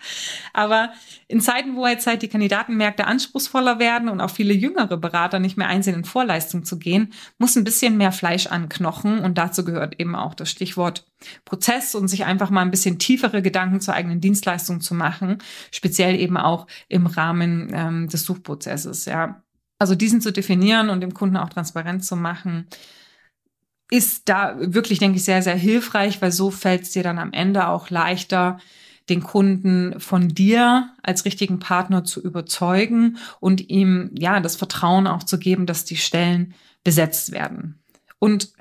Aber 0.53 0.93
in 1.27 1.41
Zeiten, 1.41 1.75
wo 1.75 1.85
jetzt 1.85 2.07
halt 2.07 2.21
die 2.21 2.29
Kandidatenmärkte 2.29 3.05
anspruchsvoller 3.05 3.79
werden 3.79 4.07
und 4.07 4.21
auch 4.21 4.29
viele 4.29 4.53
jüngere 4.53 4.95
Berater 4.97 5.39
nicht 5.39 5.57
mehr 5.57 5.67
einsehen, 5.67 5.97
in 5.97 6.05
Vorleistung 6.05 6.63
zu 6.63 6.79
gehen, 6.79 7.11
muss 7.37 7.57
ein 7.57 7.65
bisschen 7.65 7.97
mehr 7.97 8.13
Fleisch 8.13 8.47
an 8.47 8.69
Knochen. 8.69 9.19
Und 9.19 9.37
dazu 9.37 9.65
gehört 9.65 9.99
eben 9.99 10.15
auch 10.15 10.35
das 10.35 10.49
Stichwort 10.49 11.05
Prozess 11.43 11.95
und 11.95 12.07
sich 12.07 12.23
einfach 12.23 12.49
mal 12.49 12.61
ein 12.61 12.71
bisschen 12.71 12.97
tiefere 12.99 13.41
Gedanken 13.41 13.81
zur 13.81 13.93
eigenen 13.93 14.21
Dienstleistung 14.21 14.79
zu 14.79 14.93
machen, 14.93 15.39
speziell 15.71 16.19
eben 16.19 16.37
auch 16.37 16.67
im 16.87 17.07
Rahmen 17.07 17.71
ähm, 17.73 18.07
des 18.09 18.23
Suchprozesses. 18.23 19.05
Ja, 19.05 19.43
also 19.79 19.95
diesen 19.95 20.21
zu 20.21 20.31
definieren 20.31 20.89
und 20.89 21.01
dem 21.01 21.13
Kunden 21.13 21.37
auch 21.37 21.49
transparent 21.49 22.05
zu 22.05 22.15
machen, 22.15 22.67
ist 23.89 24.29
da 24.29 24.55
wirklich, 24.59 24.99
denke 24.99 25.17
ich, 25.17 25.23
sehr, 25.23 25.41
sehr 25.41 25.55
hilfreich, 25.55 26.21
weil 26.21 26.31
so 26.31 26.49
fällt 26.51 26.83
es 26.83 26.91
dir 26.91 27.03
dann 27.03 27.19
am 27.19 27.33
Ende 27.33 27.67
auch 27.67 27.89
leichter, 27.89 28.59
den 29.09 29.21
Kunden 29.21 29.99
von 29.99 30.29
dir 30.29 30.89
als 31.03 31.25
richtigen 31.25 31.59
Partner 31.59 32.03
zu 32.03 32.21
überzeugen 32.21 33.17
und 33.39 33.69
ihm 33.69 34.11
ja 34.17 34.39
das 34.39 34.55
Vertrauen 34.55 35.07
auch 35.07 35.23
zu 35.23 35.37
geben, 35.37 35.65
dass 35.65 35.85
die 35.85 35.97
Stellen 35.97 36.53
besetzt 36.83 37.31
werden. 37.31 37.79
Und 38.19 38.53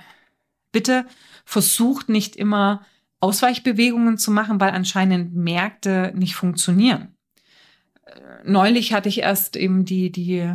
bitte 0.72 1.07
versucht 1.44 2.09
nicht 2.09 2.35
immer 2.37 2.85
Ausweichbewegungen 3.20 4.18
zu 4.18 4.33
machen, 4.33 4.61
weil 4.61 4.70
anscheinend 4.70 5.35
Märkte 5.35 6.12
nicht 6.16 6.35
funktionieren. 6.35 7.14
Neulich 8.44 8.92
hatte 8.92 9.09
ich 9.09 9.20
erst 9.20 9.57
eben 9.57 9.85
die, 9.85 10.11
die 10.11 10.53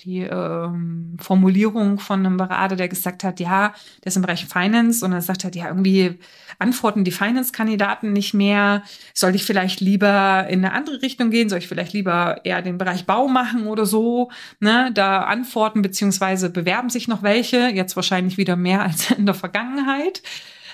die 0.00 0.20
ähm, 0.20 1.16
Formulierung 1.20 1.98
von 1.98 2.20
einem 2.20 2.36
Berater, 2.36 2.76
der 2.76 2.88
gesagt 2.88 3.24
hat, 3.24 3.40
ja, 3.40 3.74
der 4.02 4.06
ist 4.06 4.16
im 4.16 4.22
Bereich 4.22 4.46
Finance 4.46 5.04
und 5.04 5.12
er 5.12 5.20
sagt 5.20 5.44
hat, 5.44 5.54
ja, 5.54 5.68
irgendwie 5.68 6.18
antworten 6.58 7.04
die 7.04 7.10
Finance-Kandidaten 7.10 8.12
nicht 8.12 8.34
mehr. 8.34 8.82
Soll 9.14 9.34
ich 9.34 9.44
vielleicht 9.44 9.80
lieber 9.80 10.46
in 10.48 10.64
eine 10.64 10.74
andere 10.74 11.02
Richtung 11.02 11.30
gehen? 11.30 11.48
Soll 11.48 11.58
ich 11.58 11.68
vielleicht 11.68 11.92
lieber 11.92 12.40
eher 12.44 12.62
den 12.62 12.78
Bereich 12.78 13.06
Bau 13.06 13.28
machen 13.28 13.66
oder 13.66 13.86
so? 13.86 14.30
Ne? 14.60 14.90
Da 14.94 15.22
antworten 15.24 15.82
beziehungsweise 15.82 16.50
bewerben 16.50 16.90
sich 16.90 17.08
noch 17.08 17.22
welche, 17.22 17.68
jetzt 17.68 17.96
wahrscheinlich 17.96 18.36
wieder 18.36 18.56
mehr 18.56 18.82
als 18.84 19.10
in 19.10 19.26
der 19.26 19.34
Vergangenheit. 19.34 20.22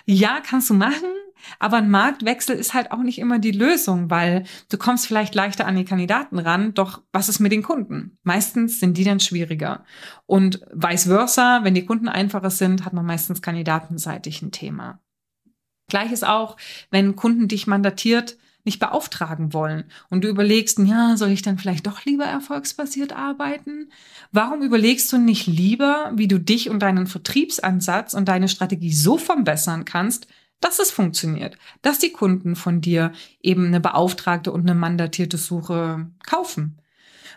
Ja, 0.05 0.41
kannst 0.47 0.71
du 0.71 0.75
machen. 0.75 1.09
Aber 1.59 1.77
ein 1.79 1.91
Marktwechsel 1.91 2.57
ist 2.57 2.75
halt 2.75 2.93
auch 2.93 3.03
nicht 3.03 3.19
immer 3.19 3.39
die 3.39 3.53
Lösung, 3.53 4.11
weil 4.11 4.45
du 4.69 4.79
kommst 4.79 5.07
vielleicht 5.07 5.35
leichter 5.35 5.67
an 5.67 5.77
die 5.77 5.85
Kandidaten 5.85 6.39
ran, 6.39 6.75
doch 6.75 7.03
was 7.13 7.29
ist 7.29 7.41
mit 7.41 7.53
den 7.53 7.63
Kunden? 7.63 8.19
Meistens 8.23 8.81
sind 8.81 8.97
die 8.97 9.05
dann 9.05 9.21
schwieriger. 9.21 9.85
Und 10.27 10.61
vice 10.73 11.05
versa, 11.05 11.61
wenn 11.63 11.75
die 11.75 11.87
Kunden 11.87 12.09
einfacher 12.09 12.51
sind, 12.51 12.85
hat 12.85 12.93
man 12.93 13.07
meistens 13.07 13.43
kandidatenseitig 13.43 14.43
ein 14.43 14.53
Thema. 14.53 15.01
Gleiches 15.89 16.25
auch, 16.25 16.57
wenn 16.91 17.17
Kunden 17.17 17.49
dich 17.49 17.67
mandatiert 17.67 18.37
nicht 18.67 18.81
beauftragen 18.81 19.53
wollen 19.53 19.85
und 20.11 20.25
du 20.25 20.29
überlegst, 20.29 20.81
ja, 20.81 21.17
soll 21.17 21.31
ich 21.31 21.43
dann 21.43 21.57
vielleicht 21.57 21.87
doch 21.87 22.05
lieber 22.05 22.25
erfolgsbasiert 22.25 23.13
arbeiten? 23.15 23.91
Warum 24.33 24.61
überlegst 24.61 25.11
du 25.13 25.19
nicht 25.19 25.47
lieber, 25.47 26.11
wie 26.17 26.29
du 26.29 26.39
dich 26.39 26.69
und 26.69 26.81
deinen 26.81 27.07
Vertriebsansatz 27.07 28.13
und 28.13 28.27
deine 28.27 28.49
Strategie 28.49 28.93
so 28.93 29.17
verbessern 29.17 29.85
kannst, 29.85 30.27
dass 30.61 30.79
es 30.79 30.91
funktioniert, 30.91 31.57
dass 31.83 31.99
die 31.99 32.13
Kunden 32.13 32.57
von 32.57 32.81
dir 32.81 33.13
eben 33.41 33.67
eine 33.67 33.81
beauftragte 33.81 34.53
und 34.53 34.63
eine 34.63 34.75
mandatierte 34.75 35.39
Suche 35.39 36.11
kaufen. 36.27 36.81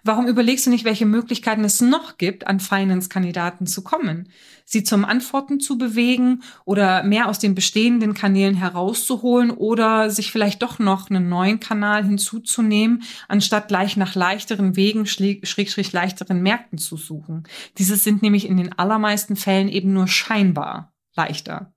Warum 0.04 0.28
überlegst 0.28 0.66
du 0.66 0.70
nicht, 0.70 0.86
welche 0.86 1.06
Möglichkeiten 1.06 1.64
es 1.64 1.82
noch 1.82 2.18
gibt, 2.18 2.48
an 2.48 2.60
Finance-Kandidaten 2.60 3.68
zu 3.68 3.84
kommen? 3.84 4.30
Sie 4.66 4.84
zum 4.84 5.04
Antworten 5.04 5.60
zu 5.60 5.78
bewegen 5.78 6.44
oder 6.64 7.04
mehr 7.04 7.28
aus 7.28 7.40
den 7.40 7.56
bestehenden 7.56 8.14
Kanälen 8.14 8.56
herauszuholen 8.56 9.52
oder 9.52 10.10
sich 10.10 10.32
vielleicht 10.32 10.62
doch 10.62 10.80
noch 10.80 11.10
einen 11.10 11.28
neuen 11.28 11.60
Kanal 11.60 12.06
hinzuzunehmen, 12.06 13.04
anstatt 13.28 13.68
gleich 13.68 13.98
nach 13.98 14.16
leichteren 14.16 14.76
Wegen, 14.76 15.06
schrägstrich 15.06 15.92
leichteren 15.92 16.42
Märkten 16.42 16.78
zu 16.78 16.96
suchen. 16.96 17.44
Diese 17.78 17.96
sind 17.96 18.22
nämlich 18.22 18.48
in 18.48 18.58
den 18.58 18.78
allermeisten 18.78 19.36
Fällen 19.36 19.70
eben 19.70 19.92
nur 19.94 20.08
scheinbar 20.08 20.94
leichter. 21.16 21.74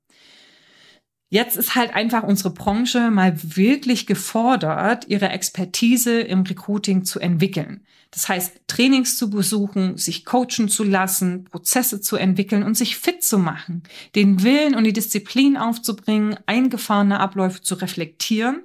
Jetzt 1.32 1.56
ist 1.56 1.74
halt 1.74 1.94
einfach 1.94 2.24
unsere 2.24 2.50
Branche 2.50 3.10
mal 3.10 3.32
wirklich 3.56 4.06
gefordert, 4.06 5.06
ihre 5.08 5.30
Expertise 5.30 6.20
im 6.20 6.42
Recruiting 6.42 7.06
zu 7.06 7.20
entwickeln. 7.20 7.86
Das 8.10 8.28
heißt, 8.28 8.60
Trainings 8.66 9.16
zu 9.16 9.30
besuchen, 9.30 9.96
sich 9.96 10.26
coachen 10.26 10.68
zu 10.68 10.84
lassen, 10.84 11.44
Prozesse 11.44 12.02
zu 12.02 12.16
entwickeln 12.16 12.62
und 12.62 12.76
sich 12.76 12.98
fit 12.98 13.24
zu 13.24 13.38
machen, 13.38 13.82
den 14.14 14.42
Willen 14.42 14.74
und 14.74 14.84
die 14.84 14.92
Disziplin 14.92 15.56
aufzubringen, 15.56 16.36
eingefahrene 16.44 17.18
Abläufe 17.18 17.62
zu 17.62 17.76
reflektieren, 17.76 18.60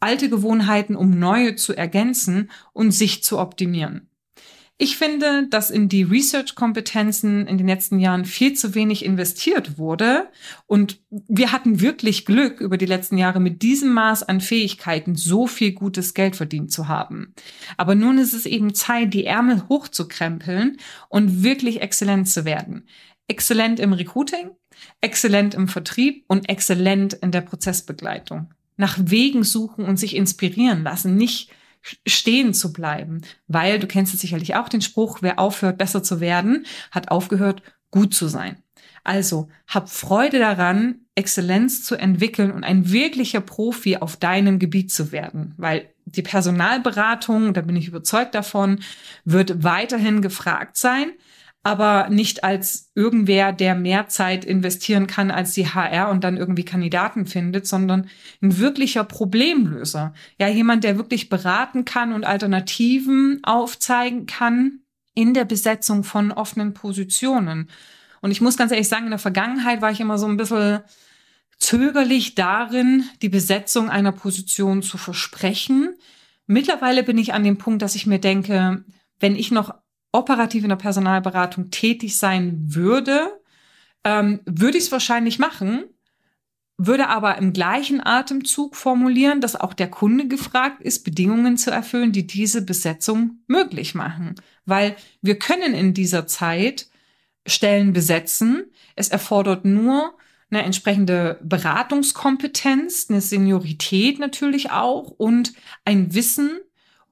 alte 0.00 0.28
Gewohnheiten 0.28 0.96
um 0.96 1.16
neue 1.20 1.54
zu 1.54 1.72
ergänzen 1.72 2.50
und 2.72 2.90
sich 2.90 3.22
zu 3.22 3.38
optimieren. 3.38 4.08
Ich 4.80 4.96
finde, 4.96 5.48
dass 5.48 5.70
in 5.70 5.88
die 5.88 6.04
Research-Kompetenzen 6.04 7.48
in 7.48 7.58
den 7.58 7.66
letzten 7.66 7.98
Jahren 7.98 8.24
viel 8.24 8.52
zu 8.52 8.76
wenig 8.76 9.04
investiert 9.04 9.76
wurde. 9.76 10.28
Und 10.66 11.00
wir 11.10 11.50
hatten 11.50 11.80
wirklich 11.80 12.24
Glück, 12.24 12.60
über 12.60 12.76
die 12.76 12.86
letzten 12.86 13.18
Jahre 13.18 13.40
mit 13.40 13.62
diesem 13.62 13.92
Maß 13.92 14.22
an 14.22 14.40
Fähigkeiten 14.40 15.16
so 15.16 15.48
viel 15.48 15.72
gutes 15.72 16.14
Geld 16.14 16.36
verdient 16.36 16.70
zu 16.70 16.86
haben. 16.86 17.34
Aber 17.76 17.96
nun 17.96 18.18
ist 18.18 18.34
es 18.34 18.46
eben 18.46 18.72
Zeit, 18.72 19.12
die 19.14 19.24
Ärmel 19.24 19.68
hochzukrempeln 19.68 20.76
und 21.08 21.42
wirklich 21.42 21.80
exzellent 21.80 22.28
zu 22.28 22.44
werden. 22.44 22.86
Exzellent 23.26 23.80
im 23.80 23.92
Recruiting, 23.92 24.50
exzellent 25.00 25.54
im 25.54 25.66
Vertrieb 25.66 26.24
und 26.28 26.48
exzellent 26.48 27.14
in 27.14 27.32
der 27.32 27.40
Prozessbegleitung. 27.40 28.54
Nach 28.76 28.96
Wegen 29.02 29.42
suchen 29.42 29.84
und 29.84 29.96
sich 29.96 30.14
inspirieren 30.14 30.84
lassen, 30.84 31.16
nicht 31.16 31.50
stehen 32.06 32.54
zu 32.54 32.72
bleiben, 32.72 33.22
weil 33.46 33.78
du 33.78 33.86
kennst 33.86 34.14
es 34.14 34.20
sicherlich 34.20 34.56
auch 34.56 34.68
den 34.68 34.80
Spruch, 34.80 35.18
wer 35.22 35.38
aufhört, 35.38 35.78
besser 35.78 36.02
zu 36.02 36.20
werden, 36.20 36.66
hat 36.90 37.10
aufgehört, 37.10 37.62
gut 37.90 38.14
zu 38.14 38.28
sein. 38.28 38.62
Also 39.04 39.48
hab 39.66 39.88
Freude 39.88 40.38
daran, 40.38 40.96
Exzellenz 41.14 41.82
zu 41.82 41.96
entwickeln 41.96 42.52
und 42.52 42.62
ein 42.62 42.92
wirklicher 42.92 43.40
Profi 43.40 43.96
auf 43.96 44.16
deinem 44.16 44.58
Gebiet 44.58 44.92
zu 44.92 45.12
werden, 45.12 45.54
weil 45.56 45.88
die 46.04 46.22
Personalberatung, 46.22 47.54
da 47.54 47.60
bin 47.60 47.76
ich 47.76 47.88
überzeugt 47.88 48.34
davon, 48.34 48.80
wird 49.24 49.64
weiterhin 49.64 50.22
gefragt 50.22 50.76
sein 50.76 51.10
aber 51.68 52.08
nicht 52.08 52.44
als 52.44 52.90
irgendwer, 52.94 53.52
der 53.52 53.74
mehr 53.74 54.08
Zeit 54.08 54.46
investieren 54.46 55.06
kann 55.06 55.30
als 55.30 55.52
die 55.52 55.68
HR 55.68 56.08
und 56.08 56.24
dann 56.24 56.38
irgendwie 56.38 56.64
Kandidaten 56.64 57.26
findet, 57.26 57.66
sondern 57.66 58.08
ein 58.40 58.58
wirklicher 58.58 59.04
Problemlöser. 59.04 60.14
Ja, 60.38 60.48
jemand, 60.48 60.82
der 60.82 60.96
wirklich 60.96 61.28
beraten 61.28 61.84
kann 61.84 62.14
und 62.14 62.24
Alternativen 62.24 63.40
aufzeigen 63.42 64.24
kann 64.24 64.80
in 65.12 65.34
der 65.34 65.44
Besetzung 65.44 66.04
von 66.04 66.32
offenen 66.32 66.72
Positionen. 66.72 67.68
Und 68.22 68.30
ich 68.30 68.40
muss 68.40 68.56
ganz 68.56 68.72
ehrlich 68.72 68.88
sagen, 68.88 69.04
in 69.04 69.10
der 69.10 69.18
Vergangenheit 69.18 69.82
war 69.82 69.90
ich 69.90 70.00
immer 70.00 70.16
so 70.16 70.26
ein 70.26 70.38
bisschen 70.38 70.80
zögerlich 71.58 72.34
darin, 72.34 73.04
die 73.20 73.28
Besetzung 73.28 73.90
einer 73.90 74.12
Position 74.12 74.82
zu 74.82 74.96
versprechen. 74.96 75.94
Mittlerweile 76.46 77.02
bin 77.02 77.18
ich 77.18 77.34
an 77.34 77.44
dem 77.44 77.58
Punkt, 77.58 77.82
dass 77.82 77.94
ich 77.94 78.06
mir 78.06 78.20
denke, 78.20 78.84
wenn 79.20 79.36
ich 79.36 79.50
noch 79.50 79.74
operativ 80.12 80.62
in 80.62 80.70
der 80.70 80.76
Personalberatung 80.76 81.70
tätig 81.70 82.16
sein 82.16 82.74
würde, 82.74 83.40
ähm, 84.04 84.40
würde 84.46 84.78
ich 84.78 84.84
es 84.84 84.92
wahrscheinlich 84.92 85.38
machen, 85.38 85.84
würde 86.78 87.08
aber 87.08 87.38
im 87.38 87.52
gleichen 87.52 88.00
Atemzug 88.04 88.76
formulieren, 88.76 89.40
dass 89.40 89.56
auch 89.56 89.74
der 89.74 89.90
Kunde 89.90 90.28
gefragt 90.28 90.80
ist, 90.80 91.04
Bedingungen 91.04 91.56
zu 91.56 91.70
erfüllen, 91.70 92.12
die 92.12 92.26
diese 92.26 92.62
Besetzung 92.62 93.40
möglich 93.48 93.94
machen. 93.94 94.36
Weil 94.64 94.96
wir 95.20 95.38
können 95.38 95.74
in 95.74 95.92
dieser 95.92 96.26
Zeit 96.26 96.88
Stellen 97.46 97.92
besetzen. 97.92 98.66
Es 98.94 99.08
erfordert 99.08 99.64
nur 99.64 100.16
eine 100.50 100.62
entsprechende 100.62 101.38
Beratungskompetenz, 101.42 103.06
eine 103.08 103.20
Seniorität 103.20 104.18
natürlich 104.18 104.70
auch 104.70 105.10
und 105.10 105.52
ein 105.84 106.14
Wissen 106.14 106.58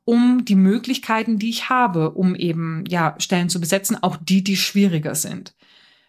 um 0.06 0.44
die 0.44 0.54
Möglichkeiten, 0.54 1.38
die 1.38 1.50
ich 1.50 1.68
habe, 1.68 2.12
um 2.12 2.36
eben 2.36 2.84
ja 2.88 3.16
Stellen 3.18 3.50
zu 3.50 3.60
besetzen, 3.60 3.98
auch 4.00 4.16
die, 4.16 4.42
die 4.42 4.56
schwieriger 4.56 5.16
sind. 5.16 5.54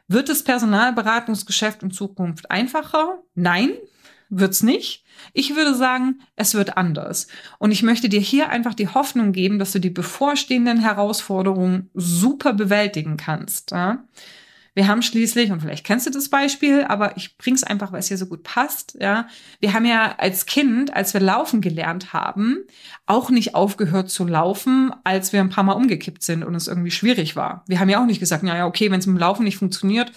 Wird 0.07 0.29
das 0.29 0.43
Personalberatungsgeschäft 0.43 1.81
in 1.81 1.91
Zukunft 1.91 2.49
einfacher? 2.51 3.23
Nein, 3.33 3.71
wird's 4.29 4.61
nicht. 4.61 5.03
Ich 5.33 5.55
würde 5.55 5.73
sagen, 5.73 6.21
es 6.35 6.53
wird 6.53 6.77
anders. 6.77 7.27
Und 7.57 7.71
ich 7.71 7.81
möchte 7.81 8.07
dir 8.07 8.19
hier 8.19 8.49
einfach 8.49 8.75
die 8.75 8.87
Hoffnung 8.87 9.31
geben, 9.31 9.57
dass 9.57 9.71
du 9.71 9.79
die 9.79 9.89
bevorstehenden 9.89 10.79
Herausforderungen 10.79 11.89
super 11.95 12.53
bewältigen 12.53 13.17
kannst. 13.17 13.71
Ja? 13.71 14.05
Wir 14.77 14.87
haben 14.87 15.01
schließlich, 15.01 15.51
und 15.51 15.59
vielleicht 15.59 15.87
kennst 15.87 16.05
du 16.05 16.11
das 16.11 16.29
Beispiel, 16.29 16.83
aber 16.83 17.17
ich 17.17 17.35
bring's 17.39 17.63
einfach, 17.63 17.91
weil 17.91 17.97
es 17.97 18.09
hier 18.09 18.17
so 18.19 18.27
gut 18.27 18.43
passt, 18.43 18.95
ja. 19.01 19.27
Wir 19.59 19.73
haben 19.73 19.85
ja 19.85 20.13
als 20.19 20.45
Kind, 20.45 20.93
als 20.93 21.15
wir 21.15 21.19
laufen 21.19 21.61
gelernt 21.61 22.13
haben, 22.13 22.59
auch 23.07 23.31
nicht 23.31 23.55
aufgehört 23.55 24.11
zu 24.11 24.27
laufen, 24.27 24.93
als 25.03 25.33
wir 25.33 25.39
ein 25.39 25.49
paar 25.49 25.63
Mal 25.63 25.73
umgekippt 25.73 26.21
sind 26.21 26.43
und 26.43 26.53
es 26.53 26.67
irgendwie 26.67 26.91
schwierig 26.91 27.35
war. 27.35 27.63
Wir 27.65 27.79
haben 27.79 27.89
ja 27.89 27.99
auch 27.99 28.05
nicht 28.05 28.19
gesagt, 28.19 28.43
naja, 28.43 28.67
okay, 28.67 28.91
wenn 28.91 28.99
es 28.99 29.07
mit 29.07 29.15
dem 29.15 29.19
Laufen 29.19 29.45
nicht 29.45 29.57
funktioniert, 29.57 30.11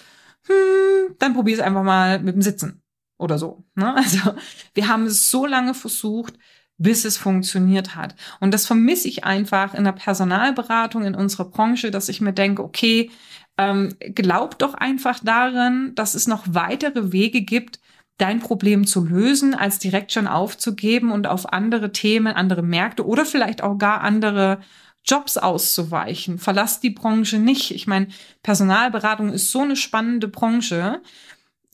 hm, 0.45 1.15
dann 1.17 1.33
probier 1.33 1.55
es 1.55 1.59
einfach 1.59 1.81
mal 1.81 2.19
mit 2.19 2.35
dem 2.35 2.43
Sitzen 2.43 2.83
oder 3.17 3.39
so. 3.39 3.65
Ne? 3.73 3.95
Also 3.97 4.35
wir 4.75 4.87
haben 4.87 5.07
es 5.07 5.31
so 5.31 5.47
lange 5.47 5.73
versucht, 5.73 6.35
bis 6.77 7.05
es 7.05 7.17
funktioniert 7.17 7.95
hat. 7.95 8.15
Und 8.39 8.53
das 8.53 8.67
vermisse 8.67 9.07
ich 9.07 9.23
einfach 9.23 9.73
in 9.73 9.85
der 9.85 9.91
Personalberatung 9.91 11.03
in 11.03 11.15
unserer 11.15 11.45
Branche, 11.45 11.89
dass 11.89 12.09
ich 12.09 12.21
mir 12.21 12.33
denke, 12.33 12.63
okay, 12.63 13.09
ähm, 13.61 13.95
glaub 14.15 14.57
doch 14.59 14.73
einfach 14.73 15.19
daran, 15.23 15.93
dass 15.95 16.15
es 16.15 16.27
noch 16.27 16.43
weitere 16.49 17.11
Wege 17.11 17.41
gibt, 17.41 17.79
dein 18.17 18.39
Problem 18.39 18.85
zu 18.85 19.03
lösen, 19.03 19.53
als 19.53 19.79
direkt 19.79 20.11
schon 20.11 20.27
aufzugeben 20.27 21.11
und 21.11 21.27
auf 21.27 21.53
andere 21.53 21.91
Themen, 21.91 22.33
andere 22.33 22.61
Märkte 22.61 23.05
oder 23.05 23.25
vielleicht 23.25 23.63
auch 23.63 23.77
gar 23.77 24.01
andere 24.01 24.59
Jobs 25.03 25.37
auszuweichen. 25.37 26.37
Verlass 26.37 26.79
die 26.79 26.91
Branche 26.91 27.39
nicht. 27.39 27.71
Ich 27.71 27.87
meine, 27.87 28.07
Personalberatung 28.43 29.29
ist 29.29 29.51
so 29.51 29.61
eine 29.61 29.75
spannende 29.75 30.27
Branche, 30.27 31.01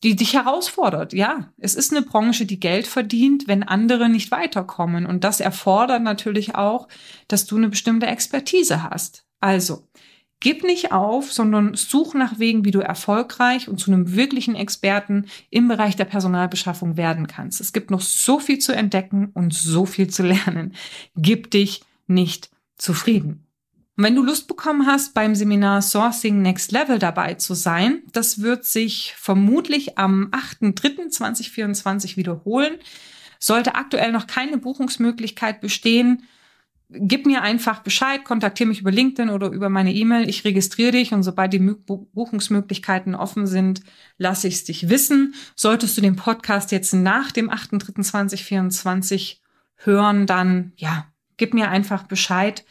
die 0.04 0.16
dich 0.16 0.34
herausfordert. 0.34 1.12
Ja, 1.14 1.52
es 1.58 1.76
ist 1.76 1.92
eine 1.92 2.04
Branche, 2.04 2.46
die 2.46 2.60
Geld 2.60 2.88
verdient, 2.88 3.48
wenn 3.48 3.64
andere 3.64 4.10
nicht 4.10 4.32
weiterkommen. 4.32 5.06
Und 5.06 5.24
das 5.24 5.40
erfordert 5.40 6.04
natürlich 6.04 6.56
auch, 6.56 6.88
dass 7.28 7.46
du 7.46 7.58
eine 7.58 7.70
bestimmte 7.70 8.08
Expertise 8.08 8.84
hast. 8.84 9.26
Also, 9.40 9.88
Gib 10.40 10.64
nicht 10.64 10.92
auf, 10.92 11.34
sondern 11.34 11.74
such 11.74 12.14
nach 12.14 12.38
Wegen, 12.38 12.64
wie 12.64 12.72
du 12.72 12.80
erfolgreich 12.80 13.68
und 13.68 13.80
zu 13.80 13.92
einem 13.92 14.14
wirklichen 14.16 14.56
Experten 14.56 15.26
im 15.50 15.68
Bereich 15.68 15.96
der 15.96 16.06
Personalbeschaffung 16.06 16.96
werden 16.96 17.26
kannst. 17.26 17.60
Es 17.60 17.74
gibt 17.74 17.90
noch 17.90 18.02
so 18.02 18.40
viel 18.40 18.60
zu 18.60 18.72
entdecken 18.72 19.32
und 19.34 19.54
so 19.54 19.86
viel 19.86 20.10
zu 20.10 20.22
lernen. 20.24 20.74
Gib 21.16 21.50
dich 21.50 21.82
nicht 22.06 22.52
zufrieden. 22.78 23.48
Und 23.98 24.04
wenn 24.04 24.16
du 24.16 24.24
Lust 24.24 24.48
bekommen 24.48 24.86
hast, 24.86 25.16
beim 25.16 25.34
Seminar 25.34 25.82
Sourcing 25.82 26.44
Next 26.44 26.72
Level 26.72 27.00
dabei 27.00 27.34
zu 27.34 27.56
sein, 27.56 28.04
das 28.14 28.42
wird 28.42 28.64
sich 28.64 29.16
vermutlich 29.18 29.98
am 29.98 30.28
8.3.2024 30.28 32.16
wiederholen. 32.16 32.76
Sollte 33.40 33.74
aktuell 33.74 34.12
noch 34.12 34.28
keine 34.28 34.60
Buchungsmöglichkeit 34.60 35.62
bestehen, 35.62 36.24
gib 36.90 37.26
mir 37.26 37.42
einfach 37.42 37.80
Bescheid, 37.80 38.24
kontaktiere 38.24 38.70
mich 38.70 38.82
über 38.82 38.92
LinkedIn 38.92 39.30
oder 39.30 39.50
über 39.50 39.70
meine 39.70 39.94
E-Mail. 39.94 40.30
Ich 40.30 40.46
registriere 40.46 40.92
dich 40.92 41.14
und 41.14 41.24
sobald 41.24 41.54
die 41.54 41.60
Buchungsmöglichkeiten 41.60 43.16
offen 43.16 43.48
sind, 43.48 43.82
lasse 44.18 44.48
ich 44.48 44.56
es 44.56 44.64
dich 44.64 44.90
wissen. 44.90 45.36
Solltest 45.56 45.98
du 45.98 46.02
den 46.02 46.16
Podcast 46.16 46.72
jetzt 46.72 46.94
nach 46.94 47.32
dem 47.32 47.50
8.3.2024 47.50 49.38
hören, 49.76 50.26
dann 50.26 50.72
ja, 50.78 51.08
gib 51.36 51.54
mir 51.54 51.70
einfach 51.70 52.04
Bescheid. 52.04 52.64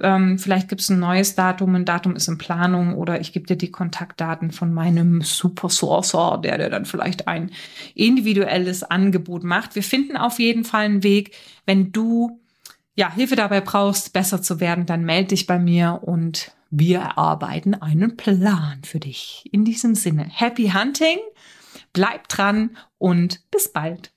Ähm, 0.00 0.38
vielleicht 0.38 0.68
gibt 0.68 0.80
es 0.80 0.90
ein 0.90 1.00
neues 1.00 1.34
Datum, 1.34 1.74
ein 1.74 1.84
Datum 1.84 2.14
ist 2.16 2.28
in 2.28 2.38
Planung 2.38 2.94
oder 2.94 3.20
ich 3.20 3.32
gebe 3.32 3.46
dir 3.46 3.56
die 3.56 3.72
Kontaktdaten 3.72 4.52
von 4.52 4.72
meinem 4.72 5.22
Super 5.22 5.68
Sourcer, 5.68 6.40
der 6.42 6.56
dir 6.56 6.70
dann 6.70 6.84
vielleicht 6.84 7.26
ein 7.26 7.50
individuelles 7.94 8.84
Angebot 8.84 9.42
macht. 9.42 9.74
Wir 9.74 9.82
finden 9.82 10.16
auf 10.16 10.38
jeden 10.38 10.64
Fall 10.64 10.84
einen 10.84 11.02
Weg, 11.02 11.34
wenn 11.66 11.90
du 11.92 12.40
ja, 12.98 13.12
Hilfe 13.12 13.36
dabei 13.36 13.60
brauchst, 13.60 14.12
besser 14.12 14.42
zu 14.42 14.58
werden, 14.58 14.84
dann 14.84 15.04
melde 15.04 15.28
dich 15.28 15.46
bei 15.46 15.60
mir 15.60 16.00
und 16.02 16.50
wir 16.68 16.98
erarbeiten 16.98 17.74
einen 17.74 18.16
Plan 18.16 18.82
für 18.84 18.98
dich. 18.98 19.48
In 19.52 19.64
diesem 19.64 19.94
Sinne, 19.94 20.24
happy 20.28 20.70
hunting, 20.70 21.18
bleib 21.92 22.26
dran 22.28 22.76
und 22.98 23.48
bis 23.52 23.72
bald. 23.72 24.10